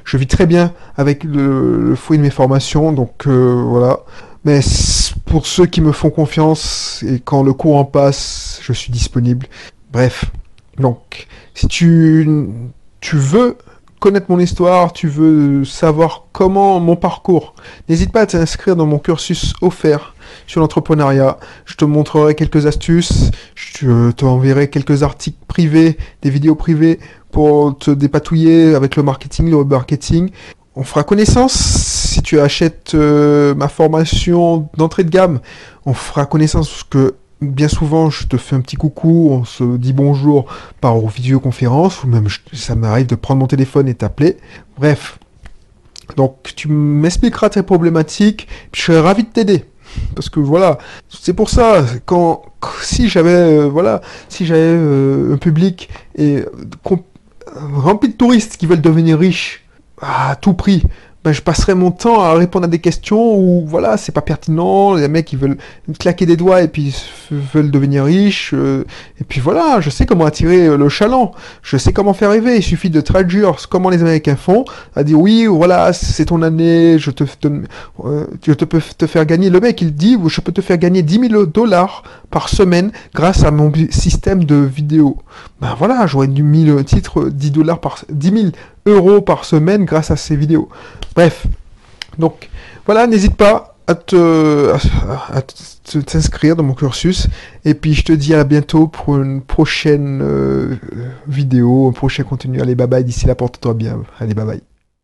je, 0.05 0.17
vis 0.17 0.27
très 0.27 0.45
bien 0.45 0.73
avec 0.95 1.23
le, 1.23 1.95
fruit 1.95 2.17
de 2.17 2.23
mes 2.23 2.29
formations, 2.29 2.91
donc 2.91 3.25
euh, 3.25 3.63
voilà. 3.65 4.01
Mais 4.45 4.59
pour 5.25 5.45
ceux 5.47 5.65
qui 5.65 5.81
me 5.81 5.91
font 5.91 6.09
confiance 6.09 7.03
et 7.07 7.19
quand 7.19 7.43
le 7.43 7.53
courant 7.53 7.85
passe, 7.85 8.59
je 8.61 8.73
suis 8.73 8.91
disponible. 8.91 9.47
Bref, 9.91 10.25
donc 10.77 11.27
si 11.55 11.67
tu 11.67 12.27
tu 12.99 13.17
veux 13.17 13.57
connaître 14.01 14.25
mon 14.29 14.39
histoire, 14.39 14.93
tu 14.93 15.07
veux 15.07 15.63
savoir 15.63 16.25
comment 16.31 16.79
mon 16.79 16.95
parcours, 16.95 17.53
n'hésite 17.87 18.11
pas 18.11 18.21
à 18.21 18.25
t'inscrire 18.25 18.75
dans 18.75 18.87
mon 18.87 18.97
cursus 18.97 19.53
offert 19.61 20.15
sur 20.47 20.59
l'entrepreneuriat. 20.59 21.37
Je 21.65 21.75
te 21.75 21.85
montrerai 21.85 22.33
quelques 22.33 22.65
astuces, 22.65 23.29
je 23.53 24.09
te 24.09 24.25
enverrai 24.25 24.71
quelques 24.71 25.03
articles 25.03 25.37
privés, 25.47 25.97
des 26.23 26.31
vidéos 26.31 26.55
privées 26.55 26.99
pour 27.31 27.77
te 27.77 27.91
dépatouiller 27.91 28.73
avec 28.73 28.95
le 28.95 29.03
marketing, 29.03 29.51
le 29.51 29.57
web 29.57 29.69
marketing. 29.69 30.31
On 30.75 30.83
fera 30.83 31.03
connaissance 31.03 31.53
si 31.53 32.23
tu 32.23 32.39
achètes 32.39 32.95
euh, 32.95 33.53
ma 33.53 33.67
formation 33.67 34.67
d'entrée 34.77 35.03
de 35.03 35.11
gamme. 35.11 35.41
On 35.85 35.93
fera 35.93 36.25
connaissance 36.25 36.83
que 36.89 37.13
bien 37.41 37.67
souvent 37.67 38.09
je 38.09 38.27
te 38.27 38.37
fais 38.37 38.55
un 38.55 38.61
petit 38.61 38.75
coucou, 38.75 39.29
on 39.31 39.43
se 39.43 39.77
dit 39.77 39.93
bonjour 39.93 40.45
par 40.79 40.97
vidéoconférence 41.07 42.03
ou 42.03 42.07
même 42.07 42.27
ça 42.53 42.75
m'arrive 42.75 43.07
de 43.07 43.15
prendre 43.15 43.41
mon 43.41 43.47
téléphone 43.47 43.87
et 43.87 43.95
t'appeler. 43.95 44.37
Bref. 44.77 45.17
Donc 46.17 46.53
tu 46.55 46.67
m'expliqueras 46.67 47.49
tes 47.49 47.63
problématiques, 47.63 48.47
je 48.73 48.81
serai 48.81 48.99
ravi 48.99 49.23
de 49.23 49.29
t'aider. 49.29 49.65
Parce 50.15 50.29
que 50.29 50.39
voilà, 50.39 50.77
c'est 51.09 51.33
pour 51.33 51.49
ça 51.49 51.85
quand 52.05 52.43
si 52.81 53.09
j'avais 53.09 53.29
euh, 53.31 53.67
voilà, 53.67 54.01
si 54.29 54.45
j'avais 54.45 54.61
euh, 54.61 55.33
un 55.33 55.37
public 55.37 55.89
et 56.15 56.37
euh, 56.37 56.95
rempli 57.73 58.09
de 58.09 58.13
touristes 58.13 58.57
qui 58.57 58.67
veulent 58.67 58.81
devenir 58.81 59.19
riches 59.19 59.65
à 60.01 60.35
tout 60.35 60.53
prix, 60.53 60.83
ben, 61.23 61.31
je 61.31 61.41
passerai 61.41 61.75
mon 61.75 61.91
temps 61.91 62.21
à 62.21 62.33
répondre 62.33 62.65
à 62.65 62.67
des 62.67 62.79
questions 62.79 63.37
où 63.37 63.63
voilà, 63.65 63.97
c'est 63.97 64.11
pas 64.11 64.21
pertinent, 64.21 64.95
les 64.95 65.07
mecs 65.07 65.31
ils 65.31 65.37
veulent 65.37 65.57
claquer 65.99 66.25
des 66.25 66.35
doigts 66.35 66.61
et 66.61 66.67
puis 66.67 66.95
ils 67.31 67.37
veulent 67.37 67.69
devenir 67.69 68.05
riches 68.05 68.53
euh, 68.53 68.85
et 69.19 69.23
puis 69.23 69.39
voilà, 69.39 69.81
je 69.81 69.89
sais 69.89 70.05
comment 70.05 70.25
attirer 70.25 70.67
euh, 70.67 70.77
le 70.77 70.89
chaland, 70.89 71.31
je 71.61 71.77
sais 71.77 71.93
comment 71.93 72.13
faire 72.13 72.31
rêver, 72.31 72.57
il 72.57 72.63
suffit 72.63 72.89
de 72.89 73.01
traduire 73.01 73.55
comment 73.69 73.89
les 73.89 74.01
Américains 74.01 74.35
font, 74.35 74.65
à 74.95 75.03
dire 75.03 75.19
oui, 75.19 75.45
voilà, 75.45 75.93
c'est 75.93 76.25
ton 76.25 76.41
année, 76.41 76.97
je 76.97 77.11
te 77.11 77.23
euh, 78.03 78.25
je 78.45 78.53
te 78.53 78.65
peux 78.65 78.81
te 78.97 79.07
faire 79.07 79.25
gagner. 79.25 79.49
Le 79.49 79.59
mec, 79.59 79.81
il 79.81 79.93
dit, 79.93 80.17
je 80.27 80.41
peux 80.41 80.51
te 80.51 80.61
faire 80.61 80.77
gagner 80.77 81.01
10 81.03 81.29
000 81.29 81.45
dollars 81.45 82.03
par 82.31 82.49
semaine 82.49 82.91
grâce 83.13 83.43
à 83.43 83.51
mon 83.51 83.71
système 83.89 84.45
de 84.45 84.55
vidéo. 84.55 85.17
Ben 85.59 85.75
voilà, 85.77 86.07
j'aurais 86.07 86.27
du 86.27 86.43
1000 86.43 86.83
titres, 86.85 87.29
10 87.29 87.51
dollars 87.51 87.79
par, 87.79 88.03
10 88.09 88.29
000 88.31 88.45
euros 88.87 89.21
par 89.21 89.45
semaine 89.45 89.85
grâce 89.85 90.09
à 90.09 90.15
ces 90.15 90.35
vidéos. 90.35 90.69
Bref. 91.15 91.45
Donc, 92.17 92.49
voilà, 92.85 93.07
n'hésite 93.07 93.35
pas 93.35 93.75
à 93.87 93.95
te, 93.95 94.73
à, 95.33 95.41
t'inscrire 96.01 96.55
dans 96.55 96.63
mon 96.63 96.73
cursus. 96.73 97.27
Et 97.65 97.73
puis, 97.73 97.93
je 97.93 98.03
te 98.03 98.13
dis 98.13 98.33
à 98.33 98.43
bientôt 98.43 98.87
pour 98.87 99.17
une 99.17 99.41
prochaine 99.41 100.21
euh, 100.21 100.75
vidéo, 101.27 101.89
un 101.89 101.93
prochain 101.93 102.23
contenu. 102.23 102.61
Allez, 102.61 102.75
bye 102.75 102.87
bye. 102.87 103.03
D'ici 103.03 103.27
là, 103.27 103.35
porte-toi 103.35 103.73
bien. 103.73 103.99
Allez, 104.19 104.33
bye 104.33 104.45
bye. 104.45 104.70